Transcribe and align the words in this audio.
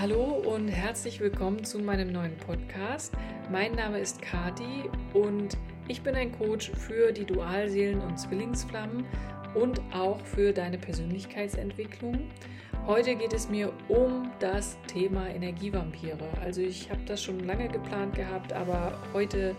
Hallo 0.00 0.24
und 0.24 0.68
herzlich 0.68 1.20
willkommen 1.20 1.64
zu 1.64 1.78
meinem 1.78 2.12
neuen 2.12 2.36
Podcast. 2.38 3.12
Mein 3.50 3.72
Name 3.72 3.98
ist 4.00 4.20
Kati 4.22 4.90
und 5.12 5.56
ich 5.86 6.02
bin 6.02 6.14
ein 6.14 6.32
Coach 6.32 6.70
für 6.70 7.12
die 7.12 7.26
Dualseelen 7.26 8.00
und 8.00 8.18
Zwillingsflammen 8.18 9.04
und 9.54 9.80
auch 9.92 10.18
für 10.24 10.52
deine 10.52 10.78
Persönlichkeitsentwicklung. 10.78 12.30
Heute 12.86 13.14
geht 13.14 13.34
es 13.34 13.48
mir 13.48 13.70
um 13.88 14.30
das 14.40 14.78
Thema 14.86 15.28
Energievampire. 15.28 16.26
Also 16.40 16.62
ich 16.62 16.90
habe 16.90 17.02
das 17.06 17.22
schon 17.22 17.40
lange 17.40 17.68
geplant 17.68 18.16
gehabt, 18.16 18.52
aber 18.52 18.98
heute 19.12 19.54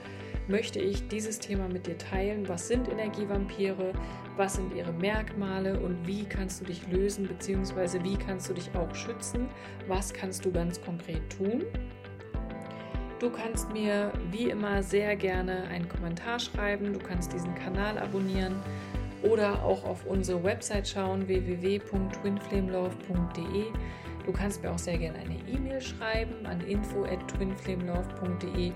möchte 0.48 0.80
ich 0.80 1.08
dieses 1.08 1.40
Thema 1.40 1.68
mit 1.68 1.88
dir 1.88 1.98
teilen. 1.98 2.48
Was 2.48 2.68
sind 2.68 2.88
Energievampire? 2.90 3.94
Was 4.36 4.56
sind 4.56 4.76
ihre 4.76 4.94
Merkmale 4.94 5.80
und 5.80 6.08
wie 6.08 6.26
kannst 6.26 6.62
du 6.62 6.66
dich 6.66 6.88
lösen 6.88 7.28
bzw. 7.28 8.04
wie 8.04 8.18
kannst 8.18 8.50
du 8.50 8.54
dich 8.54 8.70
auch 8.76 8.94
schützen? 8.96 9.48
Was 9.88 10.14
kannst 10.14 10.46
du 10.46 10.52
ganz 10.52 10.80
konkret 10.82 11.22
tun? 11.38 11.64
Du 13.20 13.30
kannst 13.30 13.72
mir 13.72 14.12
wie 14.32 14.50
immer 14.50 14.82
sehr 14.84 15.16
gerne 15.16 15.64
einen 15.70 15.88
Kommentar 15.88 16.40
schreiben, 16.40 16.92
du 16.92 17.00
kannst 17.00 17.32
diesen 17.32 17.56
Kanal 17.56 17.98
abonnieren 17.98 18.56
oder 19.22 19.64
auch 19.64 19.86
auf 19.86 20.06
unsere 20.06 20.44
Website 20.44 20.86
schauen 20.88 21.26
www.twinflamelove.de. 21.28 23.66
Du 24.26 24.32
kannst 24.32 24.64
mir 24.64 24.72
auch 24.72 24.80
sehr 24.80 24.98
gerne 24.98 25.20
eine 25.20 25.36
E-Mail 25.48 25.82
schreiben 25.82 26.46
an 26.46 26.62
info@twinflamelove.de 26.62 28.72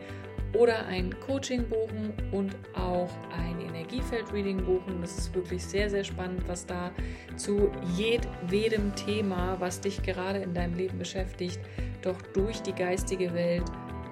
oder 0.53 0.85
ein 0.85 1.17
Coaching 1.19 1.67
buchen 1.69 2.13
und 2.31 2.55
auch 2.73 3.09
ein 3.31 3.61
Energiefeld-Reading 3.61 4.65
buchen. 4.65 5.01
Das 5.01 5.17
ist 5.17 5.35
wirklich 5.35 5.63
sehr, 5.63 5.89
sehr 5.89 6.03
spannend, 6.03 6.47
was 6.47 6.65
da 6.65 6.91
zu 7.35 7.71
jedwedem 7.95 8.95
Thema, 8.95 9.59
was 9.59 9.81
dich 9.81 10.01
gerade 10.03 10.39
in 10.39 10.53
deinem 10.53 10.75
Leben 10.75 10.97
beschäftigt, 10.97 11.59
doch 12.01 12.21
durch 12.33 12.61
die 12.61 12.73
geistige 12.73 13.33
Welt, 13.33 13.65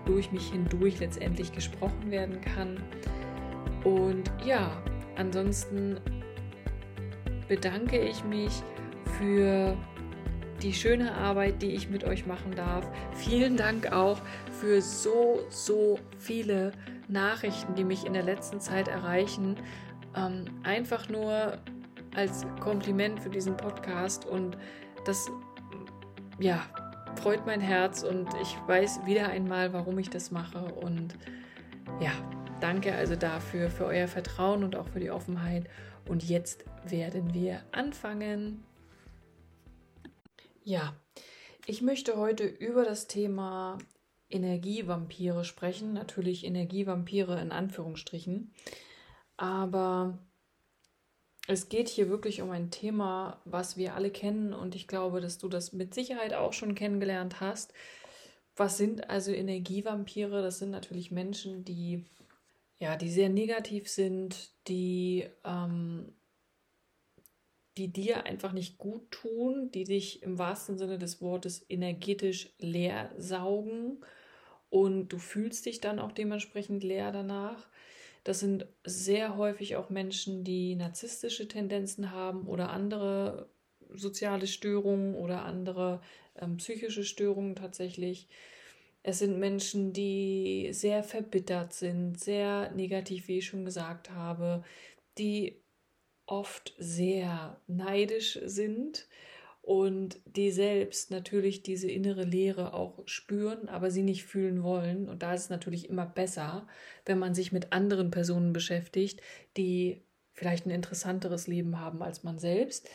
durch 0.05 0.31
mich 0.31 0.51
hindurch 0.51 0.99
letztendlich 0.99 1.51
gesprochen 1.51 2.11
werden 2.11 2.39
kann. 2.41 2.77
Und 3.83 4.31
ja, 4.45 4.71
ansonsten 5.15 5.99
bedanke 7.47 7.99
ich 7.99 8.23
mich 8.23 8.63
für 9.17 9.77
die 10.61 10.73
schöne 10.73 11.13
Arbeit, 11.13 11.61
die 11.61 11.71
ich 11.71 11.89
mit 11.89 12.03
euch 12.03 12.25
machen 12.25 12.55
darf. 12.55 12.87
Vielen 13.13 13.57
Dank 13.57 13.91
auch 13.91 14.19
für 14.51 14.81
so, 14.81 15.41
so 15.49 15.99
viele 16.17 16.71
Nachrichten, 17.07 17.75
die 17.75 17.83
mich 17.83 18.05
in 18.05 18.13
der 18.13 18.23
letzten 18.23 18.59
Zeit 18.59 18.87
erreichen. 18.87 19.55
Ähm, 20.15 20.45
einfach 20.63 21.09
nur 21.09 21.57
als 22.15 22.45
Kompliment 22.61 23.19
für 23.19 23.29
diesen 23.29 23.57
Podcast 23.57 24.25
und 24.25 24.57
das, 25.05 25.29
ja, 26.39 26.61
freut 27.21 27.45
mein 27.45 27.61
Herz 27.61 28.03
und 28.03 28.27
ich 28.41 28.57
weiß 28.67 29.05
wieder 29.05 29.29
einmal, 29.29 29.73
warum 29.73 29.99
ich 29.99 30.09
das 30.09 30.31
mache 30.31 30.63
und 30.63 31.15
ja, 31.99 32.11
danke 32.61 32.93
also 32.93 33.15
dafür, 33.15 33.69
für 33.69 33.85
euer 33.85 34.07
Vertrauen 34.07 34.63
und 34.63 34.75
auch 34.75 34.87
für 34.87 34.99
die 34.99 35.11
Offenheit. 35.11 35.65
Und 36.07 36.27
jetzt 36.27 36.65
werden 36.87 37.33
wir 37.33 37.61
anfangen. 37.71 38.63
Ja, 40.67 40.95
ich 41.67 41.83
möchte 41.83 42.17
heute 42.17 42.43
über 42.43 42.85
das 42.85 43.05
Thema 43.05 43.77
Energievampire 44.31 45.45
sprechen. 45.45 45.93
Natürlich 45.93 46.43
Energievampire 46.43 47.39
in 47.39 47.51
Anführungsstrichen. 47.51 48.51
Aber 49.37 50.17
es 51.47 51.69
geht 51.69 51.87
hier 51.87 52.09
wirklich 52.09 52.41
um 52.41 52.49
ein 52.49 52.71
Thema, 52.71 53.39
was 53.45 53.77
wir 53.77 53.93
alle 53.93 54.09
kennen 54.09 54.55
und 54.55 54.73
ich 54.73 54.87
glaube, 54.87 55.21
dass 55.21 55.37
du 55.37 55.49
das 55.49 55.71
mit 55.71 55.93
Sicherheit 55.93 56.33
auch 56.33 56.51
schon 56.51 56.73
kennengelernt 56.73 57.41
hast. 57.41 57.71
Was 58.55 58.75
sind 58.75 59.07
also 59.07 59.31
Energievampire? 59.31 60.41
Das 60.41 60.57
sind 60.57 60.71
natürlich 60.71 61.11
Menschen, 61.11 61.63
die 61.63 62.05
ja, 62.79 62.95
die 62.95 63.11
sehr 63.11 63.29
negativ 63.29 63.87
sind, 63.87 64.49
die 64.67 65.29
ähm, 65.43 66.11
die 67.77 67.89
dir 67.89 68.25
einfach 68.25 68.53
nicht 68.53 68.77
gut 68.77 69.11
tun, 69.11 69.69
die 69.71 69.83
dich 69.83 70.23
im 70.23 70.37
wahrsten 70.37 70.77
Sinne 70.77 70.97
des 70.97 71.21
Wortes 71.21 71.65
energetisch 71.69 72.53
leer 72.59 73.11
saugen 73.17 73.97
und 74.69 75.09
du 75.09 75.17
fühlst 75.17 75.65
dich 75.65 75.81
dann 75.81 75.99
auch 75.99 76.11
dementsprechend 76.11 76.83
leer 76.83 77.11
danach. 77.11 77.67
Das 78.23 78.39
sind 78.39 78.65
sehr 78.83 79.37
häufig 79.37 79.75
auch 79.75 79.89
Menschen, 79.89 80.43
die 80.43 80.75
narzisstische 80.75 81.47
Tendenzen 81.47 82.11
haben 82.11 82.47
oder 82.47 82.71
andere 82.71 83.49
soziale 83.93 84.47
Störungen 84.47 85.15
oder 85.15 85.43
andere 85.43 86.01
ähm, 86.35 86.57
psychische 86.57 87.03
Störungen 87.03 87.55
tatsächlich. 87.55 88.27
Es 89.03 89.19
sind 89.19 89.37
Menschen, 89.39 89.93
die 89.93 90.69
sehr 90.71 91.03
verbittert 91.03 91.73
sind, 91.73 92.19
sehr 92.19 92.71
negativ, 92.71 93.27
wie 93.27 93.37
ich 93.37 93.45
schon 93.45 93.63
gesagt 93.63 94.09
habe, 94.09 94.63
die 95.17 95.61
oft 96.25 96.73
sehr 96.77 97.59
neidisch 97.67 98.39
sind 98.45 99.07
und 99.61 100.19
die 100.25 100.51
selbst 100.51 101.09
natürlich 101.09 101.63
diese 101.63 101.89
innere 101.89 102.23
Leere 102.23 102.73
auch 102.73 103.01
spüren, 103.07 103.67
aber 103.67 103.89
sie 103.89 104.03
nicht 104.03 104.23
fühlen 104.25 104.61
wollen. 104.61 105.09
Und 105.09 105.23
da 105.23 105.33
ist 105.33 105.43
es 105.43 105.49
natürlich 105.49 105.89
immer 105.89 106.05
besser, 106.05 106.67
wenn 107.05 107.17
man 107.17 107.33
sich 107.33 107.51
mit 107.51 107.73
anderen 107.73 108.11
Personen 108.11 108.53
beschäftigt, 108.53 109.21
die 109.57 110.03
vielleicht 110.33 110.67
ein 110.67 110.71
interessanteres 110.71 111.47
Leben 111.47 111.79
haben 111.79 112.03
als 112.03 112.23
man 112.23 112.37
selbst, 112.37 112.87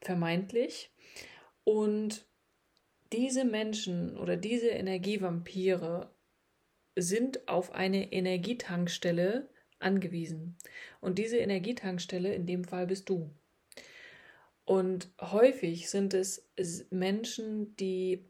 vermeintlich. 0.00 0.90
Und 1.64 2.24
diese 3.12 3.44
Menschen 3.44 4.16
oder 4.16 4.36
diese 4.36 4.68
Energievampire 4.68 6.14
sind 6.94 7.46
auf 7.46 7.74
eine 7.74 8.12
Energietankstelle 8.12 9.50
angewiesen. 9.78 10.56
Und 11.00 11.18
diese 11.18 11.38
Energietankstelle, 11.38 12.34
in 12.34 12.46
dem 12.46 12.64
Fall 12.64 12.86
bist 12.86 13.08
du. 13.08 13.30
Und 14.64 15.10
häufig 15.20 15.88
sind 15.90 16.14
es 16.14 16.44
Menschen, 16.90 17.76
die 17.76 18.24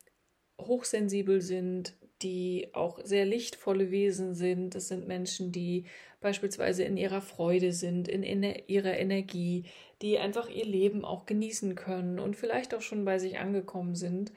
hochsensibel 0.61 1.41
sind, 1.41 1.95
die 2.23 2.69
auch 2.73 3.01
sehr 3.05 3.25
lichtvolle 3.25 3.91
Wesen 3.91 4.35
sind. 4.35 4.75
Es 4.75 4.89
sind 4.89 5.07
Menschen, 5.07 5.53
die 5.53 5.85
beispielsweise 6.21 6.83
in 6.85 6.97
ihrer 6.97 7.21
Freude 7.21 7.73
sind, 7.73 8.09
in, 8.09 8.23
in 8.23 8.43
ihrer 8.43 8.97
Energie, 8.99 9.65
die 10.03 10.19
einfach 10.19 10.49
ihr 10.49 10.65
Leben 10.65 11.05
auch 11.05 11.27
genießen 11.27 11.75
können 11.75 12.19
und 12.19 12.37
vielleicht 12.37 12.75
auch 12.75 12.83
schon 12.83 13.05
bei 13.05 13.19
sich 13.19 13.39
angekommen 13.39 13.95
sind 13.95 14.33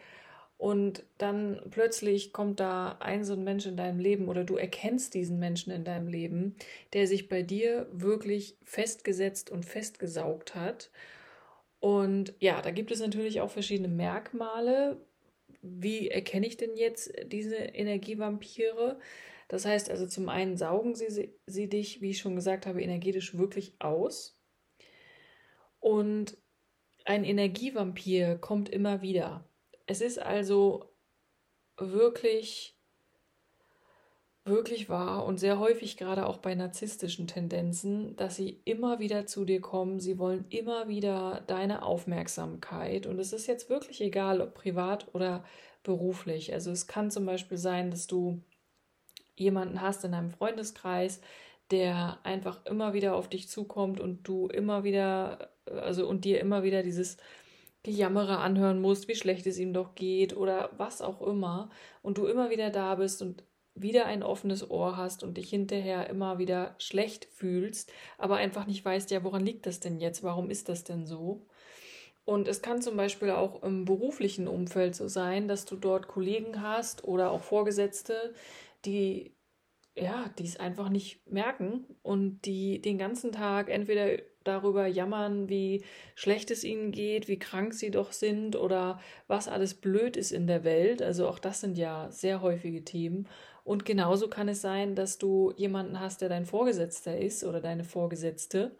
und 0.59 1.06
dann 1.18 1.62
plötzlich 1.72 2.34
kommt 2.34 2.59
da 2.59 2.97
ein 3.00 3.24
so 3.24 3.31
ein 3.31 3.46
Mensch 3.46 3.66
in 3.66 3.78
deinem 3.78 3.97
Leben 3.97 4.28
oder 4.28 4.44
du 4.44 4.58
erkennst 4.58 5.14
diesen 5.14 5.40
Menschen 5.40 5.72
in 5.72 5.86
deinem 5.86 6.09
Leben, 6.09 6.58
der 6.92 7.08
sich 7.08 7.30
bei 7.30 7.44
dir 7.44 7.88
wirklich 7.94 8.58
festgesetzt 8.66 9.50
und 9.50 9.66
festgesaugt 9.66 10.56
hat. 10.56 10.92
Und 11.80 12.34
ja, 12.40 12.62
da 12.62 12.72
gibt 12.72 12.92
es 12.92 13.00
natürlich 13.00 13.40
auch 13.40 13.52
verschiedene 13.52 13.88
Merkmale. 13.88 14.97
Wie 15.62 16.09
erkenne 16.09 16.46
ich 16.46 16.58
denn 16.58 16.76
jetzt 16.76 17.14
diese 17.28 17.56
Energievampire? 17.56 19.00
Das 19.47 19.64
heißt 19.64 19.90
also, 19.90 20.08
zum 20.08 20.28
einen 20.28 20.58
saugen 20.58 20.94
sie, 20.94 21.34
sie 21.46 21.70
dich, 21.70 22.02
wie 22.02 22.09
ich 22.09 22.20
schon 22.20 22.36
gesagt 22.36 22.66
habe, 22.66 22.81
energetisch 22.81 23.38
wirklich 23.38 23.76
aus. 23.80 24.38
Und 25.80 26.38
ein 27.06 27.24
Energievampir 27.24 28.38
kommt 28.38 28.68
immer 28.68 29.02
wieder. 29.02 29.48
Es 29.89 30.01
ist 30.01 30.22
also 30.22 30.85
wirklich, 31.77 32.77
wirklich 34.45 34.88
wahr 34.88 35.25
und 35.25 35.39
sehr 35.39 35.57
häufig 35.57 35.97
gerade 35.97 36.27
auch 36.27 36.38
bei 36.38 36.53
narzisstischen 36.53 37.25
Tendenzen, 37.25 38.16
dass 38.16 38.35
sie 38.35 38.61
immer 38.66 38.99
wieder 38.99 39.25
zu 39.25 39.45
dir 39.45 39.61
kommen. 39.61 39.99
Sie 39.99 40.19
wollen 40.19 40.45
immer 40.49 40.88
wieder 40.88 41.41
deine 41.47 41.81
Aufmerksamkeit. 41.81 43.07
Und 43.07 43.17
es 43.17 43.33
ist 43.33 43.47
jetzt 43.47 43.72
wirklich 43.72 43.99
egal, 44.01 44.41
ob 44.41 44.53
privat 44.53 45.07
oder 45.16 45.44
beruflich. 45.81 46.53
Also 46.53 46.69
es 46.69 46.85
kann 46.85 47.09
zum 47.09 47.25
Beispiel 47.25 47.58
sein, 47.58 47.90
dass 47.90 48.05
du 48.05 48.43
jemanden 49.35 49.81
hast 49.81 50.03
in 50.03 50.14
einem 50.14 50.29
Freundeskreis, 50.29 51.19
der 51.72 52.19
einfach 52.22 52.64
immer 52.67 52.93
wieder 52.93 53.16
auf 53.16 53.28
dich 53.28 53.49
zukommt 53.49 53.99
und 53.99 54.28
du 54.28 54.49
immer 54.49 54.84
wieder, 54.84 55.49
also 55.66 56.08
und 56.08 56.25
dir 56.25 56.40
immer 56.41 56.61
wieder 56.61 56.84
dieses 56.84 57.17
Gejammerer 57.84 58.40
anhören 58.40 58.81
musst, 58.81 59.08
wie 59.08 59.16
schlecht 59.16 59.47
es 59.47 59.58
ihm 59.58 59.73
doch 59.73 59.96
geht 59.96 60.35
oder 60.35 60.72
was 60.78 61.02
auch 61.02 61.22
immer 61.22 61.70
und 62.02 62.17
du 62.17 62.26
immer 62.26 62.49
wieder 62.49 62.70
da 62.70 62.96
bist 62.96 63.22
und 63.22 63.43
wieder 63.76 64.05
ein 64.05 64.23
offenes 64.23 64.70
Ohr 64.70 64.97
hast 64.97 65.23
und 65.23 65.37
dich 65.37 65.49
hinterher 65.49 66.09
immer 66.09 66.37
wieder 66.37 66.76
schlecht 66.79 67.26
fühlst, 67.26 67.91
aber 68.17 68.35
einfach 68.35 68.67
nicht 68.67 68.84
weißt, 68.84 69.11
ja, 69.11 69.23
woran 69.23 69.46
liegt 69.46 69.66
das 69.66 69.79
denn 69.79 69.99
jetzt? 69.99 70.23
Warum 70.23 70.49
ist 70.49 70.67
das 70.67 70.84
denn 70.84 71.05
so? 71.05 71.46
Und 72.26 72.47
es 72.47 72.61
kann 72.61 72.81
zum 72.81 72.97
Beispiel 72.97 73.31
auch 73.31 73.64
im 73.64 73.85
beruflichen 73.85 74.47
Umfeld 74.47 74.96
so 74.96 75.08
sein, 75.08 75.47
dass 75.47 75.66
du 75.66 75.76
dort 75.76 76.08
Kollegen 76.08 76.61
hast 76.61 77.03
oder 77.05 77.31
auch 77.31 77.41
Vorgesetzte, 77.41 78.34
die 78.85 79.34
ja, 79.96 80.29
die 80.37 80.46
es 80.46 80.59
einfach 80.59 80.90
nicht 80.90 81.28
merken 81.29 81.85
und 82.02 82.46
die 82.46 82.81
den 82.81 82.97
ganzen 82.97 83.31
Tag 83.31 83.70
entweder 83.70 84.22
darüber 84.44 84.88
jammern, 84.88 85.50
wie 85.50 85.84
schlecht 86.16 86.52
es 86.52 86.64
ihnen 86.64 86.91
geht, 86.91 87.28
wie 87.28 87.40
krank 87.40 87.74
sie 87.74 87.91
doch 87.91 88.12
sind 88.12 88.56
oder 88.56 89.00
was 89.28 89.47
alles 89.47 89.74
blöd 89.74 90.18
ist 90.18 90.32
in 90.32 90.47
der 90.47 90.64
Welt. 90.64 91.02
Also 91.02 91.28
auch 91.28 91.40
das 91.40 91.62
sind 91.62 91.78
ja 91.78 92.09
sehr 92.12 92.41
häufige 92.41 92.84
Themen. 92.84 93.28
Und 93.64 93.86
genauso 93.86 94.30
kann 94.30 94.47
es 94.47 94.62
sein, 94.62 94.96
dass 94.96 95.18
du 95.18 95.53
jemanden 95.56 96.00
hast, 96.00 96.22
der 96.22 96.30
dein 96.30 96.46
Vorgesetzter 96.46 97.18
ist 97.18 97.44
oder 97.44 97.62
deine 97.62 97.84
Vorgesetzte 97.84 98.72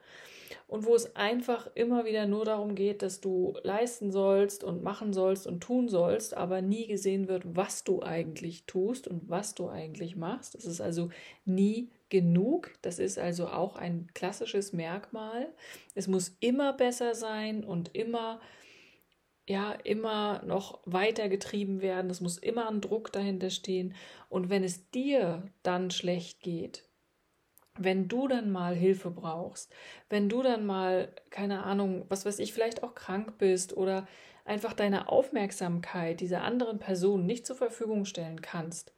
und 0.70 0.86
wo 0.86 0.96
es 0.96 1.16
einfach 1.16 1.68
immer 1.76 2.06
wieder 2.06 2.28
nur 2.28 2.46
darum 2.46 2.76
geht, 2.76 3.02
dass 3.02 3.22
du 3.22 3.56
leisten 3.64 4.12
sollst 4.12 4.64
und 4.64 4.84
machen 4.84 5.14
sollst 5.14 5.48
und 5.48 5.62
tun 5.62 5.90
sollst, 5.90 6.36
aber 6.36 6.62
nie 6.62 6.88
gesehen 6.88 7.28
wird, 7.28 7.44
was 7.56 7.84
du 7.84 8.02
eigentlich 8.02 8.66
tust 8.66 9.08
und 9.08 9.30
was 9.30 9.56
du 9.56 9.68
eigentlich 9.68 10.16
machst. 10.16 10.56
Es 10.56 10.66
ist 10.66 10.80
also 10.80 11.10
nie 11.46 11.90
genug. 12.10 12.72
Das 12.82 13.00
ist 13.00 13.18
also 13.20 13.48
auch 13.48 13.76
ein 13.76 14.10
klassisches 14.14 14.74
Merkmal. 14.74 15.54
Es 15.96 16.08
muss 16.08 16.36
immer 16.40 16.74
besser 16.74 17.16
sein 17.16 17.64
und 17.64 17.96
immer 17.96 18.40
ja, 19.50 19.72
immer 19.72 20.44
noch 20.46 20.80
weiter 20.86 21.28
getrieben 21.28 21.82
werden. 21.82 22.12
Es 22.12 22.22
muss 22.22 22.38
immer 22.38 22.70
ein 22.70 22.82
Druck 22.82 23.12
dahinter 23.12 23.50
stehen. 23.50 23.96
Und 24.30 24.52
wenn 24.52 24.64
es 24.64 24.92
dir 24.92 25.42
dann 25.64 25.90
schlecht 25.90 26.42
geht, 26.42 26.88
wenn 27.76 28.08
du 28.08 28.28
dann 28.28 28.52
mal 28.52 28.76
Hilfe 28.76 29.10
brauchst, 29.10 29.74
wenn 30.08 30.30
du 30.30 30.44
dann 30.44 30.68
mal, 30.68 31.12
keine 31.32 31.64
Ahnung, 31.64 32.06
was 32.10 32.28
weiß 32.28 32.38
ich, 32.38 32.54
vielleicht 32.54 32.84
auch 32.84 32.94
krank 32.94 33.40
bist 33.40 33.76
oder 33.76 34.08
einfach 34.46 34.74
deine 34.74 35.10
Aufmerksamkeit 35.10 36.20
dieser 36.20 36.44
anderen 36.44 36.78
Person 36.78 37.26
nicht 37.26 37.48
zur 37.48 37.56
Verfügung 37.56 38.06
stellen 38.06 38.42
kannst, 38.42 38.94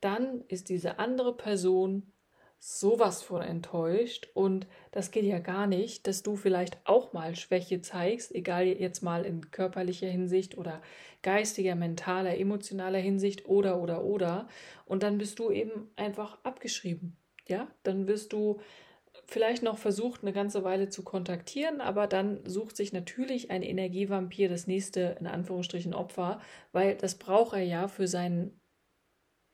dann 0.00 0.44
ist 0.46 0.68
diese 0.68 1.00
andere 1.00 1.36
Person 1.36 2.12
sowas 2.60 3.22
von 3.22 3.42
enttäuscht. 3.42 4.28
Und 4.34 4.68
das 4.92 5.10
geht 5.10 5.24
ja 5.24 5.40
gar 5.40 5.66
nicht, 5.66 6.06
dass 6.06 6.22
du 6.22 6.36
vielleicht 6.36 6.78
auch 6.84 7.12
mal 7.12 7.34
Schwäche 7.34 7.82
zeigst, 7.82 8.32
egal 8.32 8.66
jetzt 8.66 9.02
mal 9.02 9.26
in 9.26 9.50
körperlicher 9.50 10.08
Hinsicht 10.08 10.56
oder 10.56 10.80
geistiger, 11.22 11.74
mentaler, 11.74 12.38
emotionaler 12.38 13.00
Hinsicht 13.00 13.46
oder 13.46 13.80
oder 13.80 14.04
oder. 14.04 14.46
Und 14.86 15.02
dann 15.02 15.18
bist 15.18 15.40
du 15.40 15.50
eben 15.50 15.90
einfach 15.96 16.38
abgeschrieben 16.44 17.16
ja, 17.50 17.68
dann 17.82 18.06
wirst 18.06 18.32
du 18.32 18.60
vielleicht 19.26 19.62
noch 19.62 19.76
versucht, 19.76 20.22
eine 20.22 20.32
ganze 20.32 20.64
Weile 20.64 20.88
zu 20.88 21.02
kontaktieren, 21.02 21.80
aber 21.80 22.06
dann 22.06 22.40
sucht 22.46 22.76
sich 22.76 22.92
natürlich 22.92 23.50
ein 23.50 23.62
Energievampir 23.62 24.48
das 24.48 24.66
nächste, 24.66 25.16
in 25.20 25.26
Anführungsstrichen, 25.26 25.92
Opfer, 25.92 26.40
weil 26.72 26.96
das 26.96 27.16
braucht 27.16 27.54
er 27.54 27.62
ja 27.62 27.88
für 27.88 28.06
seinen, 28.06 28.59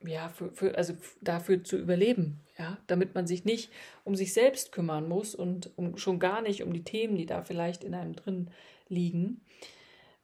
ja, 0.05 0.29
für, 0.29 0.53
für, 0.53 0.77
also 0.77 0.95
dafür 1.21 1.65
zu 1.65 1.79
überleben, 1.79 2.41
ja, 2.59 2.79
damit 2.87 3.15
man 3.15 3.27
sich 3.27 3.45
nicht 3.45 3.71
um 4.05 4.15
sich 4.15 4.33
selbst 4.33 4.73
kümmern 4.73 5.09
muss 5.09 5.35
und 5.35 5.77
um, 5.77 5.97
schon 5.97 6.19
gar 6.19 6.43
nicht 6.43 6.63
um 6.63 6.73
die 6.73 6.85
Themen, 6.85 7.17
die 7.17 7.27
da 7.27 7.43
vielleicht 7.43 7.85
in 7.85 7.95
einem 7.95 8.15
drin 8.15 8.51
liegen. 8.89 9.41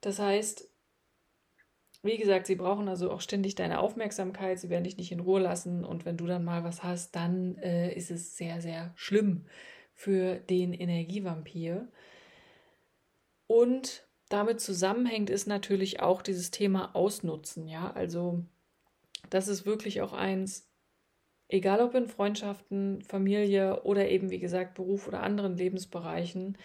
Das 0.01 0.19
heißt, 0.19 0.69
wie 2.03 2.17
gesagt, 2.17 2.47
sie 2.47 2.55
brauchen 2.55 2.89
also 2.89 3.09
auch 3.11 3.21
ständig 3.21 3.55
deine 3.55 3.79
Aufmerksamkeit, 3.79 4.59
sie 4.59 4.69
werden 4.69 4.83
dich 4.83 4.97
nicht 4.97 5.11
in 5.11 5.21
Ruhe 5.21 5.39
lassen 5.39 5.85
und 5.85 6.05
wenn 6.05 6.17
du 6.17 6.27
dann 6.27 6.43
mal 6.43 6.63
was 6.63 6.83
hast, 6.83 7.15
dann 7.15 7.57
äh, 7.59 7.93
ist 7.95 8.11
es 8.11 8.35
sehr, 8.35 8.61
sehr 8.61 8.91
schlimm 8.95 9.45
für 9.93 10.35
den 10.35 10.73
Energievampir. 10.73 11.87
Und 13.47 14.05
damit 14.29 14.59
zusammenhängt 14.59 15.29
ist 15.29 15.47
natürlich 15.47 16.01
auch 16.01 16.21
dieses 16.21 16.51
Thema 16.51 16.93
Ausnutzen, 16.95 17.67
ja, 17.67 17.91
also 17.91 18.43
das 19.33 19.47
ist 19.47 19.65
wirklich 19.65 20.01
auch 20.01 20.13
eins, 20.13 20.69
egal 21.47 21.81
ob 21.81 21.95
in 21.95 22.07
Freundschaften, 22.07 23.01
Familie 23.01 23.83
oder 23.83 24.09
eben 24.09 24.29
wie 24.29 24.39
gesagt 24.39 24.75
Beruf 24.75 25.07
oder 25.07 25.23
anderen 25.23 25.57
Lebensbereichen, 25.57 26.57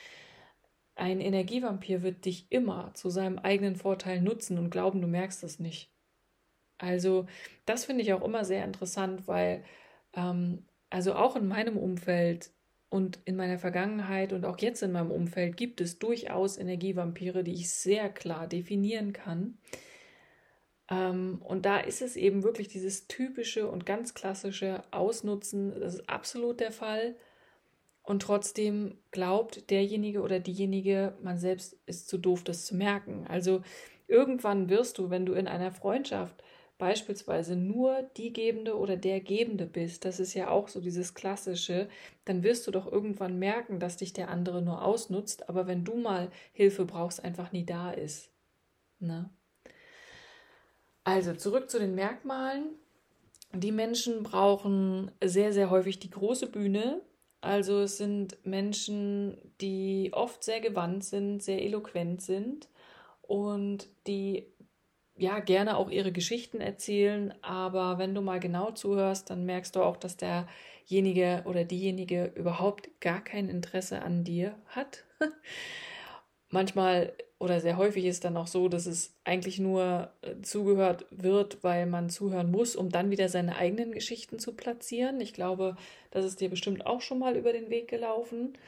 ein 0.95 1.21
Energievampir 1.21 2.03
wird 2.03 2.25
dich 2.25 2.47
immer 2.51 2.93
zu 2.95 3.09
seinem 3.09 3.39
eigenen 3.39 3.77
Vorteil 3.77 4.21
nutzen 4.21 4.59
und 4.59 4.71
glauben, 4.71 5.01
du 5.01 5.07
merkst 5.07 5.45
es 5.45 5.61
nicht. 5.61 5.93
Also 6.79 7.27
das 7.67 7.85
finde 7.85 8.03
ich 8.03 8.13
auch 8.13 8.25
immer 8.25 8.45
sehr 8.45 8.65
interessant, 8.65 9.29
weil 9.29 9.65
ähm, 10.15 10.67
also 10.91 11.15
auch 11.15 11.37
in 11.37 11.47
meinem 11.47 11.77
Umfeld 11.77 12.51
und 12.89 13.21
in 13.25 13.37
meiner 13.37 13.59
Vergangenheit 13.59 14.33
und 14.33 14.45
auch 14.45 14.59
jetzt 14.59 14.83
in 14.83 14.93
meinem 14.93 15.11
Umfeld 15.11 15.57
gibt 15.57 15.81
es 15.81 15.99
durchaus 15.99 16.57
Energievampire, 16.57 17.45
die 17.45 17.53
ich 17.53 17.71
sehr 17.71 18.09
klar 18.09 18.47
definieren 18.47 19.13
kann. 19.13 19.59
Ähm, 20.91 21.41
und 21.45 21.67
da 21.67 21.79
ist 21.79 22.03
es 22.03 22.17
eben 22.17 22.43
wirklich 22.43 22.69
dieses 22.69 23.09
typische 23.09 23.69
und 23.69 23.87
ganz 23.87 24.15
klassische 24.15 24.83
Ausnutzen. 24.91 25.79
Das 25.79 25.95
ist 25.95 26.09
absolut 26.09 26.61
der 26.61 26.73
Fall. 26.73 27.17
Und 28.03 28.23
trotzdem 28.23 28.97
glaubt 29.11 29.71
derjenige 29.71 30.23
oder 30.23 30.41
diejenige, 30.41 31.15
man 31.23 31.39
selbst 31.39 31.77
ist 31.87 32.09
zu 32.09 32.17
doof, 32.17 32.43
das 32.43 32.65
zu 32.65 32.75
merken. 32.75 33.27
Also 33.29 33.63
irgendwann 34.07 34.71
wirst 34.71 34.97
du, 34.99 35.11
wenn 35.11 35.27
du 35.27 35.35
in 35.35 35.47
einer 35.47 35.73
Freundschaft 35.73 36.43
beispielsweise 36.79 37.57
nur 37.57 38.09
die 38.17 38.33
Gebende 38.33 38.79
oder 38.79 38.97
der 38.97 39.21
Gebende 39.21 39.67
bist, 39.67 40.05
das 40.05 40.21
ist 40.21 40.33
ja 40.33 40.49
auch 40.49 40.69
so 40.69 40.81
dieses 40.81 41.13
Klassische, 41.13 41.89
dann 42.25 42.43
wirst 42.43 42.67
du 42.67 42.71
doch 42.71 42.91
irgendwann 42.91 43.39
merken, 43.39 43.81
dass 43.81 43.97
dich 43.97 44.13
der 44.13 44.31
andere 44.31 44.63
nur 44.63 44.83
ausnutzt, 44.83 45.49
aber 45.49 45.67
wenn 45.67 45.85
du 45.85 45.97
mal 45.97 46.31
Hilfe 46.53 46.87
brauchst, 46.87 47.23
einfach 47.23 47.53
nie 47.53 47.67
da 47.67 47.91
ist. 47.91 48.31
Ne? 49.01 49.29
Also 51.09 51.33
zurück 51.33 51.71
zu 51.71 51.79
den 51.79 51.95
Merkmalen. 51.95 52.75
Die 53.55 53.73
Menschen 53.73 54.25
brauchen 54.25 55.11
sehr, 55.25 55.55
sehr 55.55 55.71
häufig 55.71 55.99
die 55.99 56.11
große 56.11 56.49
Bühne, 56.49 57.01
also 57.41 57.81
es 57.81 57.97
sind 57.97 58.37
Menschen, 58.45 59.39
die 59.63 60.11
oft 60.13 60.45
sehr 60.45 60.61
gewandt 60.61 61.05
sind, 61.05 61.43
sehr 61.43 61.63
eloquent 61.63 62.21
sind 62.21 62.69
und 63.23 63.89
die 64.07 64.53
ja 65.17 65.39
gerne 65.39 65.79
auch 65.79 65.89
ihre 65.89 66.13
Geschichten 66.13 66.61
erzählen, 66.61 67.33
aber 67.41 67.97
wenn 67.97 68.15
du 68.15 68.21
mal 68.21 68.39
genau 68.39 68.73
zuhörst, 68.73 69.31
dann 69.31 69.47
merkst 69.47 69.77
du 69.77 69.83
auch, 69.83 69.97
dass 69.97 70.19
derjenige 70.19 71.43
oder 71.47 71.65
diejenige 71.65 72.35
überhaupt 72.37 73.01
gar 73.01 73.25
kein 73.25 73.49
Interesse 73.49 74.03
an 74.03 74.25
dir 74.25 74.57
hat. 74.67 75.05
Manchmal 76.51 77.15
oder 77.39 77.61
sehr 77.61 77.77
häufig 77.77 78.05
ist 78.05 78.25
dann 78.25 78.37
auch 78.37 78.49
so, 78.49 78.69
dass 78.69 78.87
es 78.87 79.15
eigentlich 79.25 79.61
nur 79.61 80.11
äh, 80.23 80.35
zugehört 80.43 81.07
wird, 81.11 81.63
weil 81.63 81.87
man 81.87 82.11
zuhören 82.11 82.51
muss, 82.51 82.75
um 82.75 82.91
dann 82.91 83.11
wieder 83.11 83.29
seine 83.29 83.57
eigenen 83.57 83.93
Geschichten 83.93 84.39
zu 84.39 84.55
platzieren. 84.55 85.21
Ich 85.21 85.35
glaube, 85.35 85.77
das 86.11 86.25
ist 86.25 86.41
dir 86.41 86.51
bestimmt 86.51 86.85
auch 86.87 87.01
schon 87.01 87.21
mal 87.21 87.37
über 87.37 87.53
den 87.53 87.71
Weg 87.71 87.89
gelaufen. 87.89 88.59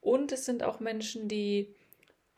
Und 0.00 0.30
es 0.32 0.44
sind 0.44 0.62
auch 0.62 0.78
Menschen, 0.80 1.28
die 1.28 1.74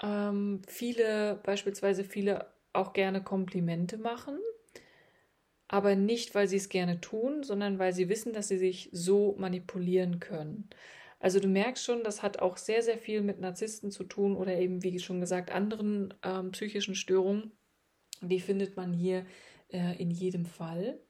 ähm, 0.03 0.63
viele, 0.67 1.41
beispielsweise 1.43 2.05
viele 2.05 2.47
auch 2.73 2.93
gerne 2.93 3.23
Komplimente 3.23 3.99
machen, 3.99 4.39
aber 5.69 5.97
nicht, 5.97 6.35
weil 6.35 6.49
sie 6.49 6.57
es 6.57 6.69
gerne 6.69 7.01
tun, 7.01 7.43
sondern 7.43 7.79
weil 7.79 7.93
sie 7.93 8.09
wissen, 8.09 8.33
dass 8.33 8.49
sie 8.49 8.59
sich 8.59 8.89
so 8.93 9.35
manipulieren 9.39 10.21
können. 10.21 10.69
Also 11.19 11.41
du 11.41 11.49
merkst 11.49 11.85
schon, 11.85 12.05
das 12.05 12.23
hat 12.23 12.41
auch 12.41 12.57
sehr, 12.57 12.83
sehr 12.83 12.99
viel 12.99 13.23
mit 13.23 13.41
Narzissten 13.41 13.91
zu 13.91 14.05
tun 14.05 14.37
oder 14.37 14.57
eben, 14.59 14.83
wie 14.83 14.99
schon 14.99 15.21
gesagt, 15.21 15.51
anderen 15.51 16.15
ähm, 16.23 16.51
psychischen 16.53 16.95
Störungen. 16.95 17.53
Die 18.21 18.41
findet 18.41 18.77
man 18.77 18.93
hier 18.93 19.27
äh, 19.69 20.01
in 20.01 20.11
jedem 20.11 20.45
Fall. 20.45 21.01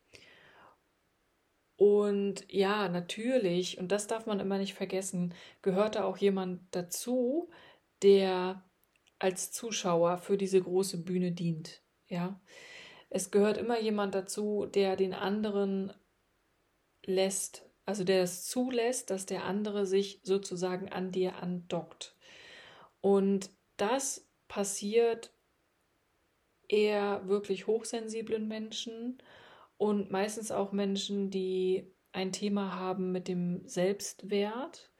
Und 1.76 2.50
ja, 2.50 2.88
natürlich, 2.88 3.78
und 3.78 3.92
das 3.92 4.06
darf 4.06 4.26
man 4.26 4.40
immer 4.40 4.58
nicht 4.58 4.74
vergessen, 4.74 5.34
gehört 5.60 5.96
da 5.96 6.04
auch 6.04 6.16
jemand 6.16 6.62
dazu, 6.70 7.50
der 8.02 8.64
als 9.18 9.52
Zuschauer 9.52 10.18
für 10.18 10.38
diese 10.38 10.60
große 10.60 11.02
Bühne 11.02 11.32
dient. 11.32 11.82
Ja, 12.08 12.40
es 13.10 13.30
gehört 13.30 13.58
immer 13.58 13.78
jemand 13.78 14.14
dazu, 14.14 14.66
der 14.66 14.96
den 14.96 15.12
anderen 15.12 15.92
lässt 17.04 17.65
also 17.86 18.04
der 18.04 18.22
es 18.22 18.44
zulässt, 18.44 19.10
dass 19.10 19.26
der 19.26 19.44
andere 19.44 19.86
sich 19.86 20.20
sozusagen 20.24 20.90
an 20.90 21.12
dir 21.12 21.36
andockt. 21.36 22.16
Und 23.00 23.50
das 23.76 24.28
passiert 24.48 25.32
eher 26.68 27.26
wirklich 27.28 27.66
hochsensiblen 27.66 28.48
Menschen 28.48 29.18
und 29.78 30.10
meistens 30.10 30.50
auch 30.50 30.72
Menschen, 30.72 31.30
die 31.30 31.92
ein 32.12 32.32
Thema 32.32 32.74
haben 32.74 33.12
mit 33.12 33.28
dem 33.28 33.66
Selbstwert. 33.68 34.90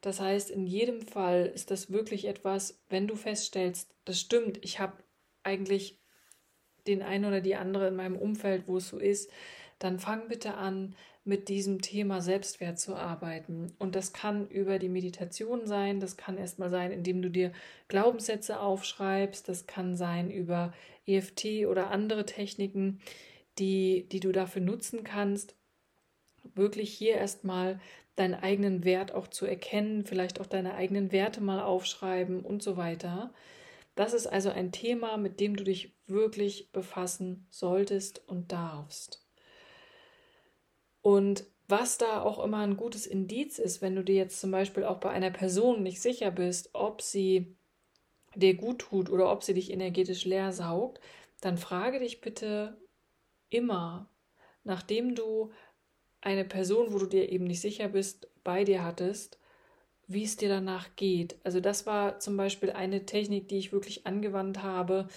Das 0.00 0.20
heißt, 0.20 0.50
in 0.50 0.66
jedem 0.66 1.02
Fall 1.02 1.46
ist 1.46 1.70
das 1.70 1.90
wirklich 1.90 2.24
etwas, 2.24 2.82
wenn 2.88 3.06
du 3.06 3.14
feststellst, 3.14 3.94
das 4.04 4.18
stimmt, 4.20 4.58
ich 4.64 4.80
habe 4.80 5.02
eigentlich 5.42 6.01
den 6.86 7.02
einen 7.02 7.24
oder 7.24 7.40
die 7.40 7.56
andere 7.56 7.88
in 7.88 7.96
meinem 7.96 8.16
Umfeld, 8.16 8.64
wo 8.66 8.78
es 8.78 8.88
so 8.88 8.98
ist, 8.98 9.30
dann 9.78 9.98
fang 9.98 10.28
bitte 10.28 10.54
an, 10.54 10.94
mit 11.24 11.48
diesem 11.48 11.80
Thema 11.80 12.20
Selbstwert 12.20 12.80
zu 12.80 12.96
arbeiten. 12.96 13.72
Und 13.78 13.94
das 13.94 14.12
kann 14.12 14.48
über 14.48 14.78
die 14.78 14.88
Meditation 14.88 15.66
sein, 15.66 16.00
das 16.00 16.16
kann 16.16 16.36
erstmal 16.36 16.70
sein, 16.70 16.90
indem 16.90 17.22
du 17.22 17.30
dir 17.30 17.52
Glaubenssätze 17.88 18.58
aufschreibst, 18.58 19.48
das 19.48 19.66
kann 19.66 19.94
sein 19.94 20.30
über 20.30 20.72
EFT 21.06 21.66
oder 21.68 21.90
andere 21.90 22.26
Techniken, 22.26 23.00
die, 23.58 24.08
die 24.10 24.20
du 24.20 24.32
dafür 24.32 24.62
nutzen 24.62 25.04
kannst, 25.04 25.54
wirklich 26.54 26.92
hier 26.92 27.14
erstmal 27.14 27.80
deinen 28.16 28.34
eigenen 28.34 28.84
Wert 28.84 29.12
auch 29.12 29.28
zu 29.28 29.46
erkennen, 29.46 30.04
vielleicht 30.04 30.40
auch 30.40 30.46
deine 30.46 30.74
eigenen 30.74 31.12
Werte 31.12 31.40
mal 31.40 31.60
aufschreiben 31.60 32.40
und 32.40 32.62
so 32.62 32.76
weiter. 32.76 33.32
Das 33.94 34.14
ist 34.14 34.26
also 34.26 34.50
ein 34.50 34.72
Thema, 34.72 35.16
mit 35.16 35.40
dem 35.40 35.56
du 35.56 35.64
dich 35.64 35.94
wirklich 36.06 36.70
befassen 36.72 37.46
solltest 37.50 38.22
und 38.26 38.52
darfst. 38.52 39.26
Und 41.02 41.44
was 41.68 41.98
da 41.98 42.22
auch 42.22 42.42
immer 42.42 42.58
ein 42.58 42.76
gutes 42.76 43.06
Indiz 43.06 43.58
ist, 43.58 43.82
wenn 43.82 43.94
du 43.94 44.04
dir 44.04 44.14
jetzt 44.14 44.40
zum 44.40 44.50
Beispiel 44.50 44.84
auch 44.84 44.98
bei 44.98 45.10
einer 45.10 45.30
Person 45.30 45.82
nicht 45.82 46.00
sicher 46.00 46.30
bist, 46.30 46.70
ob 46.74 47.02
sie 47.02 47.56
dir 48.34 48.54
gut 48.54 48.80
tut 48.80 49.10
oder 49.10 49.30
ob 49.30 49.42
sie 49.42 49.54
dich 49.54 49.70
energetisch 49.70 50.24
leer 50.24 50.52
saugt, 50.52 51.00
dann 51.40 51.58
frage 51.58 51.98
dich 51.98 52.20
bitte 52.20 52.76
immer, 53.50 54.08
nachdem 54.64 55.14
du 55.14 55.50
eine 56.20 56.44
Person, 56.44 56.92
wo 56.92 56.98
du 56.98 57.06
dir 57.06 57.30
eben 57.30 57.44
nicht 57.44 57.60
sicher 57.60 57.88
bist, 57.88 58.28
bei 58.44 58.64
dir 58.64 58.84
hattest, 58.84 59.38
wie 60.12 60.24
es 60.24 60.36
dir 60.36 60.48
danach 60.48 60.88
geht. 60.96 61.36
Also 61.44 61.60
das 61.60 61.86
war 61.86 62.18
zum 62.18 62.36
Beispiel 62.36 62.70
eine 62.70 63.06
Technik, 63.06 63.48
die 63.48 63.58
ich 63.58 63.72
wirklich 63.72 64.06
angewandt 64.06 64.62
habe 64.62 65.08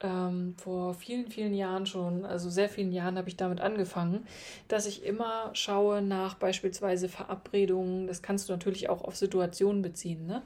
ähm, 0.00 0.54
vor 0.56 0.94
vielen, 0.94 1.28
vielen 1.28 1.54
Jahren 1.54 1.86
schon, 1.86 2.24
also 2.24 2.50
sehr 2.50 2.68
vielen 2.68 2.92
Jahren 2.92 3.18
habe 3.18 3.28
ich 3.28 3.36
damit 3.36 3.60
angefangen, 3.60 4.26
dass 4.68 4.86
ich 4.86 5.04
immer 5.04 5.50
schaue 5.54 6.02
nach 6.02 6.34
beispielsweise 6.34 7.08
Verabredungen, 7.08 8.06
das 8.06 8.22
kannst 8.22 8.48
du 8.48 8.52
natürlich 8.52 8.88
auch 8.88 9.02
auf 9.02 9.16
Situationen 9.16 9.82
beziehen, 9.82 10.26
ne? 10.26 10.42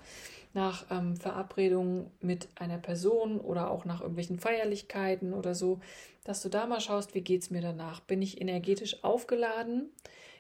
nach 0.55 0.87
ähm, 0.91 1.17
Verabredungen 1.17 2.11
mit 2.21 2.49
einer 2.57 2.79
Person 2.79 3.41
oder 3.41 3.71
auch 3.71 3.85
nach 3.85 4.01
irgendwelchen 4.01 4.39
Feierlichkeiten 4.39 5.33
oder 5.33 5.55
so, 5.55 5.81
dass 6.25 6.43
du 6.43 6.49
da 6.49 6.67
mal 6.67 6.81
schaust, 6.81 7.15
wie 7.15 7.23
geht 7.23 7.43
es 7.43 7.51
mir 7.51 7.63
danach? 7.63 8.01
Bin 8.01 8.21
ich 8.21 8.41
energetisch 8.41 9.03
aufgeladen? 9.03 9.91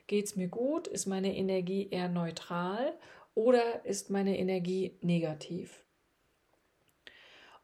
Geht 0.06 0.26
es 0.26 0.36
mir 0.36 0.48
gut? 0.48 0.86
Ist 0.86 1.06
meine 1.06 1.34
Energie 1.34 1.88
eher 1.90 2.08
neutral 2.08 2.92
oder 3.34 3.84
ist 3.84 4.10
meine 4.10 4.38
Energie 4.38 4.98
negativ? 5.00 5.84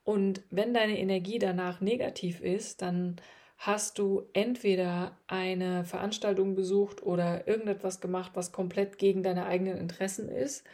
Und 0.04 0.42
wenn 0.50 0.72
deine 0.72 0.98
Energie 0.98 1.38
danach 1.38 1.80
negativ 1.80 2.40
ist, 2.40 2.80
dann 2.80 3.16
hast 3.58 3.98
du 3.98 4.22
entweder 4.32 5.18
eine 5.26 5.84
Veranstaltung 5.84 6.54
besucht 6.54 7.02
oder 7.02 7.46
irgendetwas 7.46 8.00
gemacht, 8.00 8.32
was 8.34 8.52
komplett 8.52 8.98
gegen 8.98 9.22
deine 9.22 9.46
eigenen 9.46 9.76
Interessen 9.76 10.28
ist, 10.28 10.64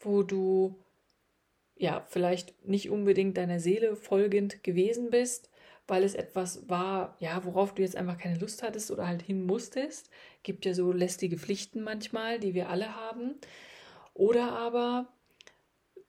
wo 0.00 0.22
du 0.22 0.82
ja, 1.76 2.04
vielleicht 2.08 2.66
nicht 2.66 2.90
unbedingt 2.90 3.36
deiner 3.36 3.58
Seele 3.58 3.96
folgend 3.96 4.62
gewesen 4.62 5.10
bist, 5.10 5.50
weil 5.88 6.04
es 6.04 6.14
etwas 6.14 6.68
war, 6.68 7.16
ja, 7.18 7.44
worauf 7.44 7.74
du 7.74 7.82
jetzt 7.82 7.96
einfach 7.96 8.18
keine 8.18 8.38
Lust 8.38 8.62
hattest 8.62 8.90
oder 8.90 9.06
halt 9.06 9.22
hin 9.22 9.44
musstest. 9.44 10.08
Gibt 10.42 10.64
ja 10.64 10.74
so 10.74 10.92
lästige 10.92 11.38
Pflichten 11.38 11.82
manchmal, 11.82 12.38
die 12.38 12.54
wir 12.54 12.68
alle 12.68 12.94
haben. 12.94 13.34
Oder 14.14 14.52
aber 14.52 15.08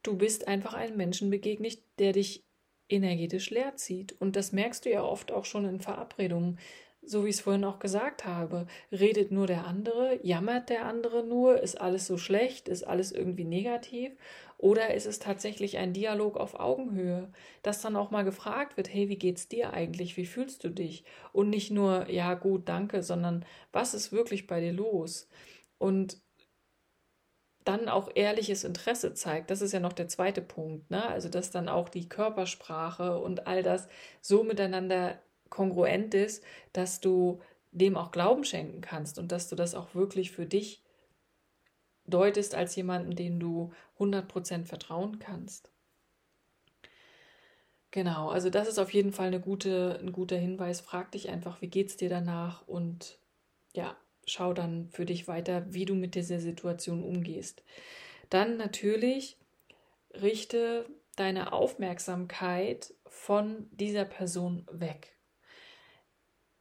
du 0.04 0.18
bist 0.18 0.48
einfach 0.48 0.74
einem 0.74 0.98
Menschen 0.98 1.30
begegnet, 1.30 1.80
der 2.00 2.14
dich 2.14 2.44
energetisch 2.90 3.50
leer 3.50 3.76
zieht. 3.76 4.20
Und 4.20 4.36
das 4.36 4.52
merkst 4.52 4.86
du 4.86 4.92
ja 4.92 5.04
oft 5.04 5.32
auch 5.32 5.46
schon 5.46 5.66
in 5.66 5.80
Verabredungen 5.80 6.60
so 7.06 7.26
wie 7.26 7.30
ich 7.30 7.36
es 7.36 7.42
vorhin 7.42 7.64
auch 7.64 7.80
gesagt 7.80 8.26
habe, 8.26 8.68
redet 8.92 9.32
nur 9.32 9.48
der 9.48 9.66
andere, 9.66 10.20
jammert 10.24 10.70
der 10.70 10.86
andere 10.86 11.26
nur, 11.26 11.60
ist 11.62 11.80
alles 11.80 12.08
so 12.08 12.18
schlecht, 12.18 12.70
ist 12.70 12.84
alles 12.84 13.12
irgendwie 13.12 13.44
negativ 13.44 14.14
oder 14.58 14.94
ist 14.94 15.06
es 15.06 15.20
tatsächlich 15.20 15.78
ein 15.78 15.94
Dialog 15.94 16.38
auf 16.38 16.60
Augenhöhe, 16.60 17.32
dass 17.62 17.82
dann 17.82 17.96
auch 17.96 18.12
mal 18.12 18.24
gefragt 18.24 18.78
wird, 18.78 18.94
hey, 18.94 19.10
wie 19.10 19.18
geht's 19.18 19.48
dir 19.48 19.74
eigentlich, 19.74 20.16
wie 20.18 20.26
fühlst 20.26 20.64
du 20.64 20.70
dich? 20.70 21.04
Und 21.34 21.50
nicht 21.50 21.72
nur, 21.72 22.10
ja 22.10 22.34
gut, 22.36 22.70
danke, 22.70 23.04
sondern 23.04 23.46
was 23.72 23.94
ist 23.94 24.12
wirklich 24.12 24.48
bei 24.48 24.62
dir 24.62 24.74
los? 24.74 25.28
Und 25.78 26.22
dann 27.64 27.90
auch 27.90 28.10
ehrliches 28.16 28.64
Interesse 28.64 29.14
zeigt. 29.14 29.50
Das 29.50 29.62
ist 29.62 29.72
ja 29.72 29.80
noch 29.80 29.94
der 29.94 30.08
zweite 30.08 30.42
Punkt, 30.42 30.92
ne? 30.92 31.06
Also 31.08 31.30
dass 31.30 31.52
dann 31.52 31.70
auch 31.70 31.90
die 31.90 32.10
Körpersprache 32.10 33.20
und 33.20 33.48
all 33.48 33.64
das 33.64 33.88
so 34.22 34.44
miteinander 34.44 35.20
kongruent 35.50 36.14
ist, 36.14 36.44
dass 36.74 37.00
du 37.00 37.40
dem 37.72 37.98
auch 37.98 38.12
Glauben 38.12 38.44
schenken 38.44 38.82
kannst 38.82 39.18
und 39.20 39.32
dass 39.32 39.50
du 39.50 39.56
das 39.56 39.76
auch 39.76 39.96
wirklich 39.96 40.32
für 40.32 40.46
dich 40.46 40.84
deutest 42.06 42.56
als 42.56 42.76
jemanden, 42.76 43.16
den 43.16 43.40
du 43.40 43.72
100% 43.98 44.66
vertrauen 44.66 45.20
kannst. 45.20 45.72
Genau, 47.92 48.30
also 48.30 48.50
das 48.50 48.68
ist 48.68 48.80
auf 48.80 48.92
jeden 48.94 49.14
Fall 49.14 49.28
eine 49.28 49.40
gute, 49.40 50.00
ein 50.02 50.12
guter 50.12 50.36
Hinweis. 50.36 50.82
Frag 50.82 51.12
dich 51.12 51.30
einfach, 51.30 51.62
wie 51.62 51.68
geht 51.68 51.90
es 51.90 51.98
dir 51.98 52.10
danach 52.10 52.68
und 52.68 53.20
ja, 53.74 53.96
schau 54.26 54.54
dann 54.54 54.90
für 54.90 55.06
dich 55.06 55.28
weiter, 55.28 55.66
wie 55.74 55.86
du 55.86 55.96
mit 55.96 56.16
dieser 56.16 56.40
Situation 56.40 57.04
umgehst. 57.04 57.64
Dann 58.30 58.58
natürlich 58.58 59.38
richte 60.14 60.86
deine 61.16 61.54
Aufmerksamkeit 61.54 62.94
von 63.06 63.68
dieser 63.72 64.06
Person 64.06 64.66
weg. 64.72 65.18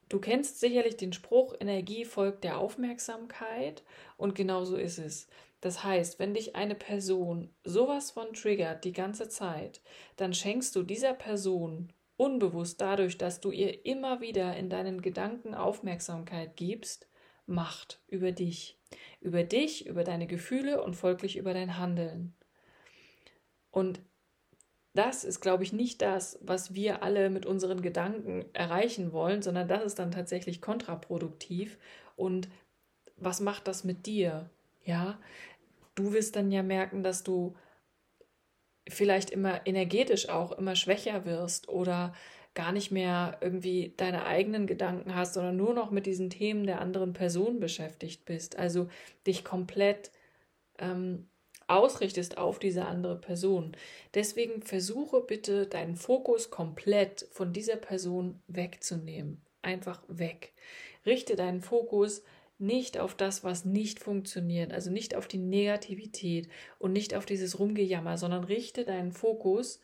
Du 0.08 0.18
kennst 0.20 0.60
sicherlich 0.60 0.98
den 0.98 1.14
Spruch, 1.14 1.54
Energie 1.58 2.04
folgt 2.04 2.44
der 2.44 2.58
Aufmerksamkeit 2.58 3.82
und 4.18 4.34
genau 4.34 4.64
so 4.64 4.76
ist 4.76 4.98
es. 4.98 5.26
Das 5.62 5.84
heißt, 5.84 6.18
wenn 6.18 6.34
dich 6.34 6.54
eine 6.54 6.74
Person 6.74 7.48
sowas 7.64 8.10
von 8.10 8.34
triggert 8.34 8.84
die 8.84 8.92
ganze 8.92 9.28
Zeit, 9.30 9.80
dann 10.16 10.34
schenkst 10.34 10.76
du 10.76 10.82
dieser 10.82 11.14
Person 11.14 11.92
unbewusst 12.16 12.80
dadurch, 12.80 13.16
dass 13.16 13.40
du 13.40 13.50
ihr 13.50 13.86
immer 13.86 14.20
wieder 14.20 14.56
in 14.56 14.68
deinen 14.68 15.00
Gedanken 15.00 15.54
Aufmerksamkeit 15.54 16.56
gibst, 16.56 17.08
Macht 17.52 18.00
über 18.08 18.32
dich, 18.32 18.78
über 19.20 19.44
dich, 19.44 19.86
über 19.86 20.04
deine 20.04 20.26
Gefühle 20.26 20.82
und 20.82 20.94
folglich 20.94 21.36
über 21.36 21.54
dein 21.54 21.78
Handeln. 21.78 22.34
Und 23.70 24.00
das 24.94 25.24
ist, 25.24 25.40
glaube 25.40 25.62
ich, 25.62 25.72
nicht 25.72 26.02
das, 26.02 26.38
was 26.42 26.74
wir 26.74 27.02
alle 27.02 27.30
mit 27.30 27.46
unseren 27.46 27.80
Gedanken 27.80 28.44
erreichen 28.52 29.12
wollen, 29.12 29.42
sondern 29.42 29.68
das 29.68 29.84
ist 29.84 29.98
dann 29.98 30.10
tatsächlich 30.10 30.60
kontraproduktiv. 30.60 31.78
Und 32.16 32.48
was 33.16 33.40
macht 33.40 33.68
das 33.68 33.84
mit 33.84 34.06
dir? 34.06 34.50
Ja, 34.84 35.18
du 35.94 36.12
wirst 36.12 36.36
dann 36.36 36.50
ja 36.50 36.62
merken, 36.62 37.02
dass 37.02 37.22
du 37.22 37.54
vielleicht 38.88 39.30
immer 39.30 39.66
energetisch 39.66 40.28
auch 40.28 40.52
immer 40.52 40.74
schwächer 40.74 41.24
wirst 41.24 41.68
oder 41.68 42.14
gar 42.54 42.72
nicht 42.72 42.90
mehr 42.90 43.38
irgendwie 43.40 43.94
deine 43.96 44.26
eigenen 44.26 44.66
Gedanken 44.66 45.14
hast, 45.14 45.34
sondern 45.34 45.56
nur 45.56 45.74
noch 45.74 45.90
mit 45.90 46.06
diesen 46.06 46.30
Themen 46.30 46.66
der 46.66 46.80
anderen 46.80 47.12
Person 47.12 47.60
beschäftigt 47.60 48.24
bist. 48.24 48.58
Also 48.58 48.88
dich 49.26 49.44
komplett 49.44 50.10
ähm, 50.78 51.28
ausrichtest 51.66 52.36
auf 52.36 52.58
diese 52.58 52.84
andere 52.84 53.18
Person. 53.18 53.76
Deswegen 54.14 54.62
versuche 54.62 55.20
bitte 55.20 55.66
deinen 55.66 55.96
Fokus 55.96 56.50
komplett 56.50 57.26
von 57.30 57.52
dieser 57.52 57.76
Person 57.76 58.42
wegzunehmen. 58.48 59.40
Einfach 59.62 60.02
weg. 60.08 60.52
Richte 61.06 61.36
deinen 61.36 61.62
Fokus 61.62 62.22
nicht 62.58 62.98
auf 62.98 63.14
das, 63.14 63.42
was 63.42 63.64
nicht 63.64 63.98
funktioniert, 63.98 64.72
also 64.72 64.90
nicht 64.90 65.16
auf 65.16 65.26
die 65.26 65.38
Negativität 65.38 66.48
und 66.78 66.92
nicht 66.92 67.14
auf 67.14 67.26
dieses 67.26 67.58
Rumgejammer, 67.58 68.18
sondern 68.18 68.44
richte 68.44 68.84
deinen 68.84 69.10
Fokus 69.10 69.78
auf 69.78 69.82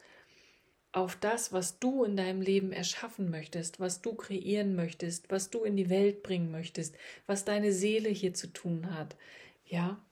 das, 1.20 1.52
was 1.52 1.78
du 1.78 2.04
in 2.04 2.16
deinem 2.16 2.40
Leben 2.40 2.72
erschaffen 2.72 3.30
möchtest, 3.30 3.78
was 3.78 4.00
du 4.00 4.14
kreieren 4.14 4.74
möchtest, 4.74 5.30
was 5.30 5.50
du 5.50 5.62
in 5.64 5.76
die 5.76 5.90
Welt 5.90 6.22
bringen 6.22 6.50
möchtest, 6.50 6.96
was 7.26 7.44
deine 7.44 7.72
Seele 7.72 8.08
hier 8.08 8.34
zu 8.34 8.48
tun 8.52 8.94
hat. 8.94 9.16
Ja, 9.64 10.02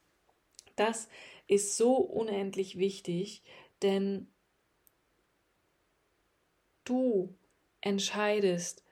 das 0.77 1.09
ist 1.47 1.77
so 1.77 1.97
unendlich 1.97 2.79
wichtig, 2.79 3.43
denn 3.83 4.29
du 6.85 7.35
entscheidest, 7.81 8.85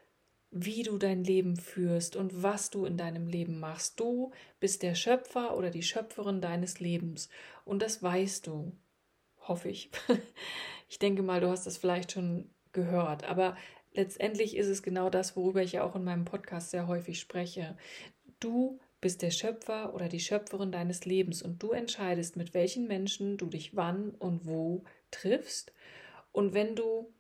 wie 0.50 0.84
du 0.84 0.98
dein 0.98 1.24
Leben 1.24 1.56
führst 1.56 2.14
und 2.14 2.42
was 2.42 2.70
du 2.70 2.84
in 2.84 2.96
deinem 2.96 3.26
Leben 3.26 3.58
machst. 3.58 3.98
Du 3.98 4.30
bist 4.60 4.82
der 4.82 4.94
Schöpfer 4.94 5.56
oder 5.56 5.70
die 5.70 5.82
Schöpferin 5.82 6.40
deines 6.40 6.78
Lebens 6.78 7.28
und 7.64 7.82
das 7.82 8.02
weißt 8.02 8.46
du, 8.46 8.72
hoffe 9.40 9.68
ich. 9.68 9.90
Ich 10.94 11.00
denke 11.00 11.24
mal, 11.24 11.40
du 11.40 11.48
hast 11.48 11.66
das 11.66 11.76
vielleicht 11.76 12.12
schon 12.12 12.48
gehört, 12.70 13.24
aber 13.24 13.56
letztendlich 13.94 14.56
ist 14.56 14.68
es 14.68 14.80
genau 14.80 15.10
das, 15.10 15.34
worüber 15.34 15.60
ich 15.60 15.72
ja 15.72 15.82
auch 15.82 15.96
in 15.96 16.04
meinem 16.04 16.24
Podcast 16.24 16.70
sehr 16.70 16.86
häufig 16.86 17.18
spreche. 17.18 17.76
Du 18.38 18.78
bist 19.00 19.20
der 19.20 19.32
Schöpfer 19.32 19.92
oder 19.92 20.08
die 20.08 20.20
Schöpferin 20.20 20.70
deines 20.70 21.04
Lebens 21.04 21.42
und 21.42 21.60
du 21.60 21.72
entscheidest, 21.72 22.36
mit 22.36 22.54
welchen 22.54 22.86
Menschen 22.86 23.38
du 23.38 23.46
dich 23.46 23.74
wann 23.74 24.10
und 24.12 24.46
wo 24.46 24.84
triffst. 25.10 25.72
Und 26.30 26.54
wenn 26.54 26.76
du 26.76 27.12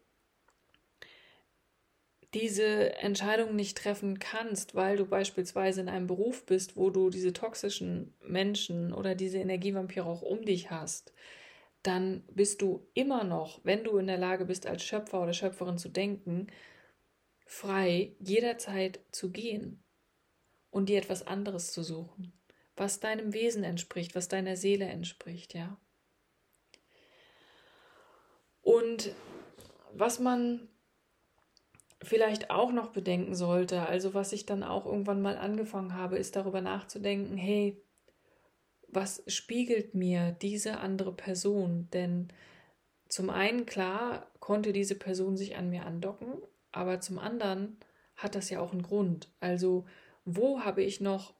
diese 2.32 2.94
Entscheidung 2.98 3.56
nicht 3.56 3.76
treffen 3.76 4.20
kannst, 4.20 4.76
weil 4.76 4.98
du 4.98 5.04
beispielsweise 5.04 5.80
in 5.80 5.88
einem 5.88 6.06
Beruf 6.06 6.46
bist, 6.46 6.76
wo 6.76 6.90
du 6.90 7.10
diese 7.10 7.32
toxischen 7.32 8.14
Menschen 8.22 8.94
oder 8.94 9.16
diese 9.16 9.38
Energievampire 9.38 10.06
auch 10.06 10.22
um 10.22 10.44
dich 10.44 10.70
hast, 10.70 11.12
dann 11.84 12.24
bist 12.32 12.60
du 12.62 12.88
immer 12.94 13.22
noch, 13.24 13.60
wenn 13.62 13.84
du 13.84 13.98
in 13.98 14.08
der 14.08 14.18
Lage 14.18 14.46
bist, 14.46 14.66
als 14.66 14.82
Schöpfer 14.82 15.22
oder 15.22 15.32
Schöpferin 15.32 15.78
zu 15.78 15.88
denken, 15.88 16.48
frei, 17.46 18.16
jederzeit 18.18 19.00
zu 19.12 19.30
gehen 19.30 19.84
und 20.70 20.88
dir 20.88 20.98
etwas 20.98 21.26
anderes 21.26 21.72
zu 21.72 21.82
suchen. 21.84 22.32
was 22.76 22.98
deinem 22.98 23.32
Wesen 23.32 23.62
entspricht, 23.62 24.16
was 24.16 24.26
deiner 24.26 24.56
Seele 24.56 24.86
entspricht, 24.86 25.54
ja. 25.54 25.78
Und 28.62 29.14
was 29.92 30.18
man 30.18 30.68
vielleicht 32.02 32.50
auch 32.50 32.72
noch 32.72 32.90
bedenken 32.90 33.34
sollte, 33.34 33.86
also 33.86 34.12
was 34.14 34.32
ich 34.32 34.44
dann 34.44 34.62
auch 34.62 34.86
irgendwann 34.86 35.22
mal 35.22 35.36
angefangen 35.36 35.94
habe, 35.94 36.18
ist 36.18 36.34
darüber 36.34 36.60
nachzudenken, 36.60 37.36
hey, 37.36 37.80
was 38.94 39.22
spiegelt 39.26 39.94
mir 39.94 40.32
diese 40.42 40.78
andere 40.78 41.12
Person? 41.12 41.88
Denn 41.92 42.28
zum 43.08 43.30
einen, 43.30 43.66
klar, 43.66 44.30
konnte 44.40 44.72
diese 44.72 44.94
Person 44.94 45.36
sich 45.36 45.56
an 45.56 45.70
mir 45.70 45.86
andocken, 45.86 46.34
aber 46.72 47.00
zum 47.00 47.18
anderen 47.18 47.76
hat 48.16 48.34
das 48.34 48.50
ja 48.50 48.60
auch 48.60 48.72
einen 48.72 48.82
Grund. 48.82 49.32
Also, 49.40 49.84
wo 50.24 50.60
habe 50.60 50.82
ich 50.82 51.00
noch 51.00 51.34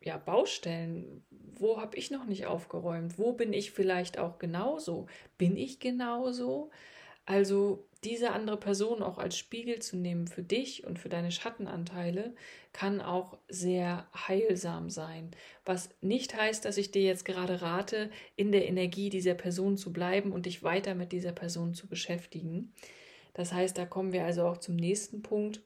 ja, 0.00 0.18
Baustellen? 0.18 1.24
Wo 1.30 1.80
habe 1.80 1.96
ich 1.96 2.10
noch 2.10 2.26
nicht 2.26 2.46
aufgeräumt? 2.46 3.18
Wo 3.18 3.32
bin 3.32 3.52
ich 3.52 3.70
vielleicht 3.70 4.18
auch 4.18 4.38
genauso? 4.38 5.06
Bin 5.38 5.56
ich 5.56 5.80
genauso? 5.80 6.70
Also 7.26 7.86
diese 8.04 8.32
andere 8.32 8.58
Person 8.58 9.02
auch 9.02 9.16
als 9.16 9.38
Spiegel 9.38 9.80
zu 9.80 9.96
nehmen 9.96 10.26
für 10.26 10.42
dich 10.42 10.84
und 10.84 10.98
für 10.98 11.08
deine 11.08 11.32
Schattenanteile 11.32 12.34
kann 12.72 13.00
auch 13.00 13.38
sehr 13.48 14.06
heilsam 14.14 14.90
sein. 14.90 15.30
Was 15.64 15.88
nicht 16.02 16.36
heißt, 16.36 16.66
dass 16.66 16.76
ich 16.76 16.90
dir 16.90 17.02
jetzt 17.02 17.24
gerade 17.24 17.62
rate, 17.62 18.10
in 18.36 18.52
der 18.52 18.68
Energie 18.68 19.08
dieser 19.08 19.34
Person 19.34 19.78
zu 19.78 19.92
bleiben 19.92 20.32
und 20.32 20.44
dich 20.44 20.62
weiter 20.62 20.94
mit 20.94 21.12
dieser 21.12 21.32
Person 21.32 21.72
zu 21.72 21.86
beschäftigen. 21.86 22.74
Das 23.32 23.52
heißt, 23.52 23.76
da 23.78 23.86
kommen 23.86 24.12
wir 24.12 24.24
also 24.24 24.46
auch 24.46 24.58
zum 24.58 24.76
nächsten 24.76 25.22
Punkt. 25.22 25.62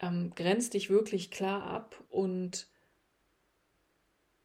Ähm, 0.00 0.32
grenz 0.34 0.68
dich 0.68 0.90
wirklich 0.90 1.30
klar 1.30 1.62
ab 1.62 2.02
und 2.10 2.66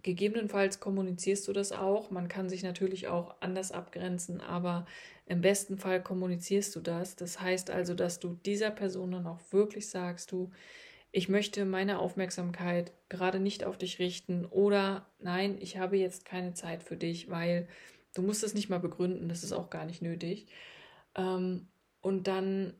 Gegebenenfalls 0.03 0.79
kommunizierst 0.79 1.47
du 1.47 1.53
das 1.53 1.71
auch. 1.71 2.11
Man 2.11 2.27
kann 2.27 2.49
sich 2.49 2.63
natürlich 2.63 3.07
auch 3.07 3.35
anders 3.41 3.71
abgrenzen, 3.71 4.41
aber 4.41 4.85
im 5.25 5.41
besten 5.41 5.77
Fall 5.77 6.01
kommunizierst 6.01 6.75
du 6.75 6.79
das. 6.79 7.15
Das 7.15 7.41
heißt 7.41 7.69
also, 7.69 7.93
dass 7.93 8.19
du 8.19 8.37
dieser 8.45 8.71
Person 8.71 9.11
dann 9.11 9.27
auch 9.27 9.39
wirklich 9.51 9.89
sagst, 9.89 10.31
du, 10.31 10.51
ich 11.11 11.29
möchte 11.29 11.65
meine 11.65 11.99
Aufmerksamkeit 11.99 12.93
gerade 13.09 13.39
nicht 13.39 13.63
auf 13.63 13.77
dich 13.77 13.99
richten 13.99 14.45
oder 14.45 15.07
nein, 15.19 15.57
ich 15.59 15.77
habe 15.77 15.97
jetzt 15.97 16.25
keine 16.25 16.53
Zeit 16.53 16.83
für 16.83 16.97
dich, 16.97 17.29
weil 17.29 17.67
du 18.13 18.21
musst 18.21 18.43
es 18.43 18.53
nicht 18.53 18.69
mal 18.69 18.79
begründen, 18.79 19.29
das 19.29 19.43
ist 19.43 19.53
auch 19.53 19.69
gar 19.69 19.85
nicht 19.85 20.01
nötig. 20.01 20.47
Ähm, 21.15 21.67
und 22.01 22.27
dann 22.27 22.73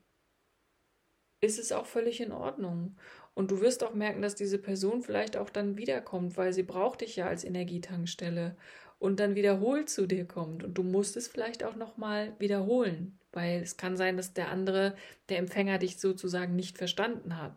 ist 1.41 1.59
es 1.59 1.71
auch 1.71 1.86
völlig 1.86 2.21
in 2.21 2.31
Ordnung. 2.31 2.97
Und 3.38 3.51
du 3.51 3.62
wirst 3.62 3.84
auch 3.84 3.94
merken, 3.94 4.24
dass 4.24 4.34
diese 4.34 4.58
Person 4.58 5.03
vielleicht 5.03 5.38
auch 5.38 5.51
dann 5.51 5.77
wiederkommt, 5.77 6.38
weil 6.38 6.53
sie 6.53 6.63
braucht 6.63 7.01
dich 7.01 7.17
ja 7.17 7.27
als 7.27 7.44
Energietankstelle 7.44 8.58
und 8.98 9.20
dann 9.20 9.36
wiederholt 9.36 9.91
zu 9.91 10.08
dir 10.08 10.25
kommt. 10.25 10.63
Und 10.63 10.74
du 10.74 10.82
musst 10.82 11.15
es 11.15 11.27
vielleicht 11.27 11.63
auch 11.63 11.75
nochmal 11.75 12.34
wiederholen, 12.39 13.20
weil 13.32 13.62
es 13.62 13.77
kann 13.77 13.96
sein, 13.96 14.17
dass 14.17 14.34
der 14.34 14.50
andere, 14.50 14.96
der 15.29 15.38
Empfänger 15.38 15.77
dich 15.77 16.00
sozusagen 16.00 16.56
nicht 16.56 16.79
verstanden 16.79 17.38
hat. 17.38 17.56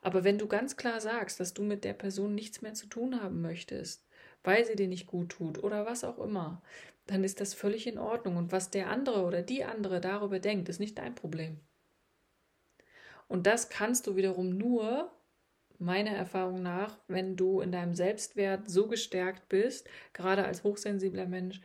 Aber 0.00 0.24
wenn 0.24 0.38
du 0.38 0.48
ganz 0.48 0.78
klar 0.78 0.98
sagst, 0.98 1.40
dass 1.40 1.52
du 1.52 1.62
mit 1.62 1.84
der 1.84 1.92
Person 1.92 2.34
nichts 2.34 2.62
mehr 2.62 2.72
zu 2.72 2.86
tun 2.86 3.22
haben 3.22 3.42
möchtest, 3.42 4.08
weil 4.44 4.64
sie 4.64 4.76
dir 4.76 4.88
nicht 4.88 5.06
gut 5.06 5.28
tut 5.32 5.62
oder 5.62 5.84
was 5.84 6.04
auch 6.04 6.18
immer, 6.20 6.62
dann 7.06 7.22
ist 7.22 7.38
das 7.42 7.52
völlig 7.52 7.86
in 7.86 7.98
Ordnung. 7.98 8.38
Und 8.38 8.50
was 8.50 8.70
der 8.70 8.88
andere 8.88 9.26
oder 9.26 9.42
die 9.42 9.62
andere 9.62 10.00
darüber 10.00 10.38
denkt, 10.38 10.70
ist 10.70 10.80
nicht 10.80 10.96
dein 10.96 11.14
Problem. 11.14 11.60
Und 13.26 13.46
das 13.46 13.68
kannst 13.68 14.06
du 14.06 14.16
wiederum 14.16 14.56
nur, 14.56 15.12
meiner 15.78 16.10
Erfahrung 16.10 16.62
nach, 16.62 16.96
wenn 17.08 17.36
du 17.36 17.60
in 17.60 17.72
deinem 17.72 17.94
Selbstwert 17.94 18.68
so 18.68 18.88
gestärkt 18.88 19.48
bist, 19.48 19.88
gerade 20.12 20.44
als 20.44 20.64
hochsensibler 20.64 21.26
Mensch, 21.26 21.60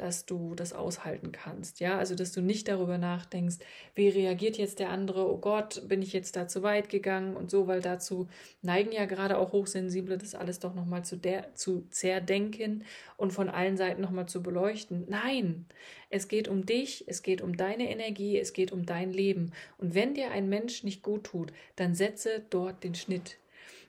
dass 0.00 0.24
du 0.24 0.54
das 0.54 0.72
aushalten 0.72 1.30
kannst. 1.30 1.80
Ja, 1.80 1.98
also 1.98 2.14
dass 2.14 2.32
du 2.32 2.40
nicht 2.40 2.68
darüber 2.68 2.96
nachdenkst, 2.96 3.58
wie 3.94 4.08
reagiert 4.08 4.56
jetzt 4.56 4.78
der 4.78 4.88
andere, 4.88 5.30
oh 5.30 5.36
Gott, 5.36 5.86
bin 5.88 6.00
ich 6.00 6.12
jetzt 6.12 6.36
da 6.36 6.48
zu 6.48 6.62
weit 6.62 6.88
gegangen 6.88 7.36
und 7.36 7.50
so, 7.50 7.66
weil 7.66 7.82
dazu 7.82 8.26
neigen 8.62 8.92
ja 8.92 9.04
gerade 9.04 9.36
auch 9.36 9.52
Hochsensible, 9.52 10.16
das 10.16 10.34
alles 10.34 10.58
doch 10.58 10.74
nochmal 10.74 11.04
zu, 11.04 11.16
der, 11.16 11.54
zu 11.54 11.86
zerdenken 11.90 12.84
und 13.18 13.32
von 13.32 13.50
allen 13.50 13.76
Seiten 13.76 14.00
nochmal 14.00 14.26
zu 14.26 14.42
beleuchten. 14.42 15.04
Nein, 15.08 15.66
es 16.08 16.28
geht 16.28 16.48
um 16.48 16.64
dich, 16.64 17.04
es 17.06 17.22
geht 17.22 17.42
um 17.42 17.56
deine 17.56 17.90
Energie, 17.90 18.38
es 18.38 18.52
geht 18.52 18.72
um 18.72 18.86
dein 18.86 19.12
Leben. 19.12 19.52
Und 19.76 19.94
wenn 19.94 20.14
dir 20.14 20.30
ein 20.30 20.48
Mensch 20.48 20.82
nicht 20.82 21.02
gut 21.02 21.24
tut, 21.24 21.52
dann 21.76 21.94
setze 21.94 22.42
dort 22.48 22.82
den 22.84 22.94
Schnitt. 22.94 23.39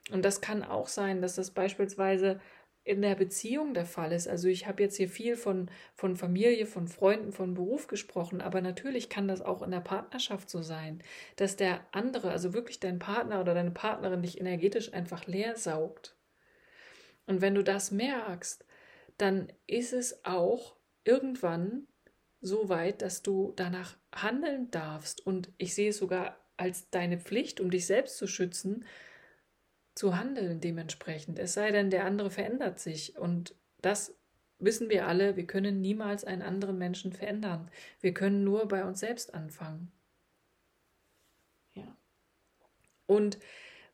Und 0.10 0.26
das 0.26 0.42
kann 0.42 0.64
auch 0.64 0.88
sein, 0.88 1.22
dass 1.22 1.36
das 1.36 1.52
beispielsweise 1.52 2.40
in 2.84 3.02
der 3.02 3.16
Beziehung 3.16 3.74
der 3.74 3.86
Fall 3.86 4.12
ist. 4.12 4.28
Also 4.28 4.48
ich 4.48 4.66
habe 4.66 4.82
jetzt 4.82 4.98
hier 4.98 5.08
viel 5.08 5.36
von, 5.36 5.70
von 5.94 6.16
Familie, 6.16 6.66
von 6.66 6.88
Freunden, 6.88 7.32
von 7.32 7.54
Beruf 7.54 7.88
gesprochen, 7.88 8.42
aber 8.42 8.62
natürlich 8.62 9.08
kann 9.08 9.28
das 9.28 9.42
auch 9.42 9.62
in 9.62 9.70
der 9.70 9.82
Partnerschaft 9.82 10.50
so 10.50 10.64
sein, 10.64 11.04
dass 11.36 11.56
der 11.56 11.86
andere, 11.92 12.32
also 12.32 12.54
wirklich 12.54 12.80
dein 12.80 12.98
Partner 12.98 13.40
oder 13.40 13.54
deine 13.54 13.72
Partnerin 13.72 14.24
dich 14.24 14.40
energetisch 14.40 14.94
einfach 14.94 15.28
leer 15.28 15.56
saugt. 15.56 16.16
Und 17.28 17.42
wenn 17.42 17.54
du 17.54 17.64
das 17.64 17.92
merkst, 17.92 18.66
dann 19.18 19.54
ist 19.68 19.94
es 19.94 20.26
auch 20.26 20.76
irgendwann 21.04 21.88
so 22.42 22.70
weit, 22.70 23.04
dass 23.04 23.22
du 23.22 23.54
danach 23.56 23.96
handeln 24.14 24.72
darfst. 24.72 25.26
Und 25.26 25.52
ich 25.60 25.76
sehe 25.76 25.92
es 25.92 25.98
sogar 25.98 26.38
als 26.58 26.90
deine 26.90 27.20
Pflicht, 27.20 27.60
um 27.60 27.70
dich 27.70 27.86
selbst 27.86 28.18
zu 28.18 28.26
schützen, 28.26 28.86
zu 29.96 30.18
handeln 30.18 30.62
dementsprechend. 30.62 31.40
Es 31.40 31.54
sei 31.54 31.72
denn, 31.72 31.90
der 31.90 32.06
andere 32.06 32.32
verändert 32.32 32.80
sich. 32.80 33.18
Und 33.18 33.56
das 33.82 34.16
wissen 34.60 34.90
wir 34.90 35.08
alle, 35.08 35.36
wir 35.36 35.46
können 35.46 35.82
niemals 35.82 36.24
einen 36.24 36.42
anderen 36.42 36.78
Menschen 36.78 37.12
verändern. 37.12 37.70
Wir 38.00 38.14
können 38.14 38.44
nur 38.44 38.68
bei 38.68 38.86
uns 38.86 39.00
selbst 39.00 39.34
anfangen. 39.34 39.92
Ja. 41.74 41.96
Und 43.08 43.40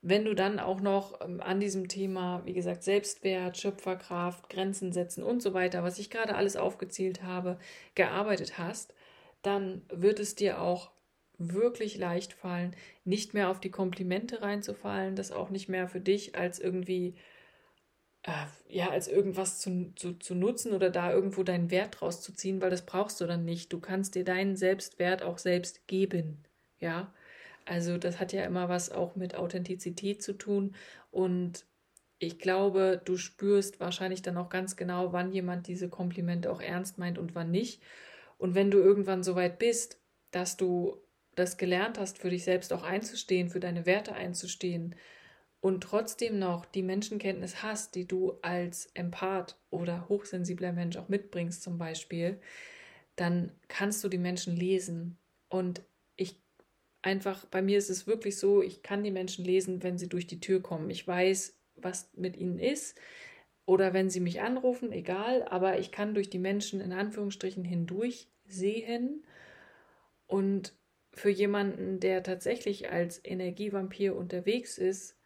wenn 0.02 0.26
du 0.26 0.36
dann 0.36 0.60
auch 0.60 0.80
noch 0.80 1.20
ähm, 1.22 1.42
an 1.42 1.60
diesem 1.60 1.88
Thema, 1.88 2.46
wie 2.46 2.54
gesagt, 2.54 2.84
Selbstwert, 2.84 3.58
Schöpferkraft, 3.58 4.50
Grenzen 4.50 4.92
setzen 4.92 5.24
und 5.24 5.42
so 5.42 5.54
weiter, 5.54 5.84
was 5.84 6.00
ich 6.00 6.10
gerade 6.10 6.36
alles 6.36 6.56
aufgezählt 6.56 7.24
habe, 7.24 7.58
gearbeitet 7.96 8.58
hast, 8.58 8.94
dann 9.42 9.82
wird 9.90 10.20
es 10.20 10.36
dir 10.36 10.62
auch 10.62 10.92
wirklich 11.38 11.98
leicht 11.98 12.34
fallen, 12.34 12.76
nicht 13.04 13.34
mehr 13.34 13.50
auf 13.50 13.60
die 13.60 13.72
Komplimente 13.72 14.42
reinzufallen, 14.42 15.16
das 15.16 15.32
auch 15.32 15.50
nicht 15.50 15.70
mehr 15.70 15.88
für 15.88 16.02
dich 16.02 16.36
als 16.36 16.60
irgendwie, 16.60 17.16
äh, 18.24 18.46
ja, 18.68 18.90
als 18.90 19.08
irgendwas 19.08 19.60
zu, 19.60 19.94
zu, 19.96 20.14
zu 20.14 20.36
nutzen 20.36 20.74
oder 20.74 20.90
da 20.90 21.12
irgendwo 21.12 21.44
deinen 21.44 21.72
Wert 21.72 22.00
draus 22.00 22.22
zu 22.22 22.34
ziehen, 22.34 22.62
weil 22.62 22.72
das 22.72 22.86
brauchst 22.86 23.22
du 23.22 23.26
dann 23.26 23.46
nicht. 23.46 23.72
Du 23.72 23.80
kannst 23.80 24.16
dir 24.16 24.24
deinen 24.24 24.56
Selbstwert 24.56 25.22
auch 25.24 25.38
selbst 25.38 25.88
geben, 25.88 26.44
ja. 26.80 27.14
Also 27.66 27.98
das 27.98 28.20
hat 28.20 28.32
ja 28.32 28.46
immer 28.46 28.70
was 28.70 28.92
auch 28.92 29.16
mit 29.16 29.36
Authentizität 29.36 30.24
zu 30.24 30.34
tun 30.34 30.76
und 31.12 31.66
ich 32.20 32.40
glaube, 32.40 33.02
du 33.06 33.18
spürst 33.18 33.80
wahrscheinlich 33.80 34.22
dann 34.22 34.38
auch 34.38 34.50
ganz 34.50 34.76
genau, 34.76 35.14
wann 35.14 35.32
jemand 35.32 35.68
diese 35.68 35.88
Komplimente 35.90 36.52
auch 36.52 36.62
ernst 36.62 36.98
meint 36.98 37.20
und 37.20 37.36
wann 37.36 37.52
nicht. 37.52 37.82
Und 38.38 38.56
wenn 38.56 38.72
du 38.72 38.80
irgendwann 38.80 39.24
so 39.24 39.36
weit 39.36 39.60
bist, 39.60 40.00
dass 40.32 40.58
du 40.58 40.98
das 41.38 41.58
gelernt 41.58 42.00
hast, 42.00 42.18
für 42.18 42.30
dich 42.30 42.44
selbst 42.44 42.74
auch 42.74 42.84
einzustehen, 42.84 43.50
für 43.50 43.60
deine 43.60 43.86
Werte 43.86 44.14
einzustehen 44.14 44.96
und 45.60 45.82
trotzdem 45.82 46.40
noch 46.40 46.66
die 46.66 46.84
Menschenkenntnis 46.84 47.64
hast, 47.64 47.96
die 47.96 48.08
du 48.08 48.34
als 48.42 48.90
Empath 48.94 49.58
oder 49.70 50.08
hochsensibler 50.08 50.72
Mensch 50.72 50.98
auch 50.98 51.10
mitbringst 51.10 51.64
zum 51.64 51.78
Beispiel, 51.78 52.40
dann 53.16 53.52
kannst 53.68 54.04
du 54.04 54.10
die 54.10 54.20
Menschen 54.20 54.56
lesen. 54.56 55.18
Und 55.50 55.82
ich 56.16 56.42
einfach, 57.02 57.46
bei 57.46 57.62
mir 57.62 57.78
ist 57.78 57.90
es 57.90 58.06
wirklich 58.06 58.38
so, 58.38 58.62
ich 58.62 58.84
kann 58.84 59.04
die 59.04 59.12
Menschen 59.12 59.46
lesen, 59.46 59.82
wenn 59.84 59.98
sie 59.98 60.10
durch 60.10 60.28
die 60.28 60.40
Tür 60.40 60.62
kommen. 60.62 60.90
Ich 60.90 61.08
weiß, 61.08 61.58
was 61.76 62.12
mit 62.16 62.38
ihnen 62.38 62.60
ist. 62.60 63.00
Oder 63.66 63.94
wenn 63.94 64.10
sie 64.10 64.22
mich 64.22 64.42
anrufen, 64.42 64.92
egal, 64.92 65.44
aber 65.44 65.80
ich 65.80 65.92
kann 65.92 66.14
durch 66.14 66.30
die 66.30 66.40
Menschen 66.40 66.80
in 66.80 66.94
Anführungsstrichen 66.94 67.66
hindurch 67.66 68.30
sehen 68.46 69.26
und 70.28 70.74
für 71.18 71.30
jemanden, 71.30 72.00
der 72.00 72.24
tatsächlich 72.24 72.92
als 72.92 73.20
Energievampir 73.24 74.16
unterwegs 74.16 74.78
ist, 74.78 75.18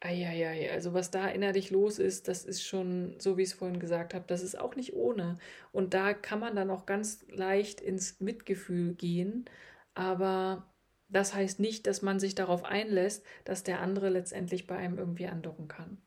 eieiei, 0.00 0.70
also 0.72 0.94
was 0.94 1.10
da 1.10 1.28
innerlich 1.28 1.70
los 1.70 1.98
ist, 1.98 2.28
das 2.28 2.44
ist 2.44 2.62
schon, 2.62 3.18
so 3.18 3.36
wie 3.36 3.42
ich 3.42 3.50
es 3.50 3.54
vorhin 3.54 3.80
gesagt 3.80 4.14
habe, 4.14 4.24
das 4.26 4.42
ist 4.42 4.58
auch 4.58 4.76
nicht 4.76 4.94
ohne. 4.94 5.38
Und 5.72 5.94
da 5.94 6.14
kann 6.14 6.40
man 6.40 6.56
dann 6.56 6.70
auch 6.70 6.86
ganz 6.86 7.24
leicht 7.28 7.80
ins 7.80 8.20
Mitgefühl 8.20 8.94
gehen, 8.94 9.46
aber 9.94 10.72
das 11.08 11.34
heißt 11.34 11.60
nicht, 11.60 11.86
dass 11.86 12.02
man 12.02 12.18
sich 12.18 12.34
darauf 12.34 12.64
einlässt, 12.64 13.24
dass 13.44 13.62
der 13.62 13.80
andere 13.80 14.08
letztendlich 14.10 14.66
bei 14.66 14.76
einem 14.76 14.98
irgendwie 14.98 15.26
andocken 15.26 15.68
kann. 15.68 15.98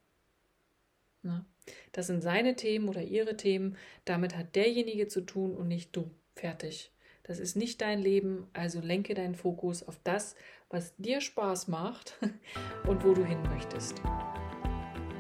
Ne? 1.22 1.46
Das 1.92 2.08
sind 2.08 2.22
seine 2.22 2.56
Themen 2.56 2.90
oder 2.90 3.02
ihre 3.02 3.38
Themen, 3.38 3.78
damit 4.06 4.36
hat 4.36 4.56
derjenige 4.56 5.08
zu 5.08 5.22
tun 5.22 5.56
und 5.56 5.68
nicht 5.68 5.96
du. 5.96 6.12
Fertig. 6.36 6.92
Das 7.24 7.40
ist 7.40 7.56
nicht 7.56 7.82
dein 7.82 8.00
Leben, 8.00 8.48
also 8.54 8.80
lenke 8.80 9.14
deinen 9.14 9.36
Fokus 9.36 9.84
auf 9.84 10.00
das, 10.04 10.36
was 10.70 10.96
dir 10.98 11.22
Spaß 11.22 11.68
macht 11.68 12.18
und 12.88 13.04
wo 13.04 13.14
du 13.14 13.24
hin 13.24 13.42
möchtest. 13.54 14.02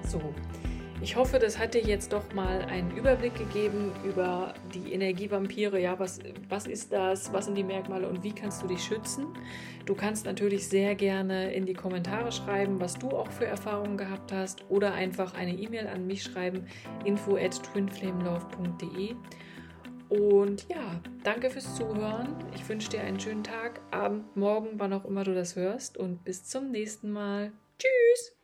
So, 0.07 0.33
ich 1.01 1.15
hoffe, 1.15 1.39
das 1.39 1.57
hat 1.57 1.75
dir 1.75 1.81
jetzt 1.81 2.11
doch 2.11 2.33
mal 2.33 2.61
einen 2.63 2.91
Überblick 2.91 3.33
gegeben 3.35 3.93
über 4.03 4.53
die 4.73 4.91
Energievampire. 4.91 5.79
Ja, 5.79 5.97
was, 5.97 6.19
was 6.49 6.67
ist 6.67 6.91
das? 6.91 7.31
Was 7.31 7.45
sind 7.45 7.55
die 7.55 7.63
Merkmale 7.63 8.07
und 8.09 8.21
wie 8.21 8.33
kannst 8.33 8.61
du 8.61 8.67
dich 8.67 8.83
schützen? 8.83 9.27
Du 9.85 9.95
kannst 9.95 10.25
natürlich 10.25 10.67
sehr 10.67 10.95
gerne 10.95 11.53
in 11.53 11.65
die 11.65 11.73
Kommentare 11.73 12.33
schreiben, 12.33 12.81
was 12.81 12.95
du 12.95 13.11
auch 13.11 13.31
für 13.31 13.45
Erfahrungen 13.45 13.95
gehabt 13.95 14.33
hast 14.33 14.69
oder 14.69 14.93
einfach 14.93 15.35
eine 15.35 15.53
E-Mail 15.53 15.87
an 15.87 16.05
mich 16.05 16.21
schreiben, 16.21 16.67
info 17.05 17.37
at 17.37 17.63
twinflamelove.de. 17.71 19.15
Und 20.09 20.67
ja, 20.69 20.99
danke 21.23 21.49
fürs 21.49 21.75
Zuhören. 21.75 22.35
Ich 22.55 22.67
wünsche 22.67 22.89
dir 22.89 23.01
einen 23.01 23.19
schönen 23.19 23.43
Tag, 23.43 23.79
Abend, 23.91 24.35
Morgen, 24.35 24.79
wann 24.79 24.93
auch 24.93 25.05
immer 25.05 25.23
du 25.23 25.33
das 25.35 25.55
hörst. 25.55 25.97
Und 25.97 26.23
bis 26.23 26.45
zum 26.45 26.71
nächsten 26.71 27.11
Mal. 27.11 27.51
Tschüss! 27.77 28.38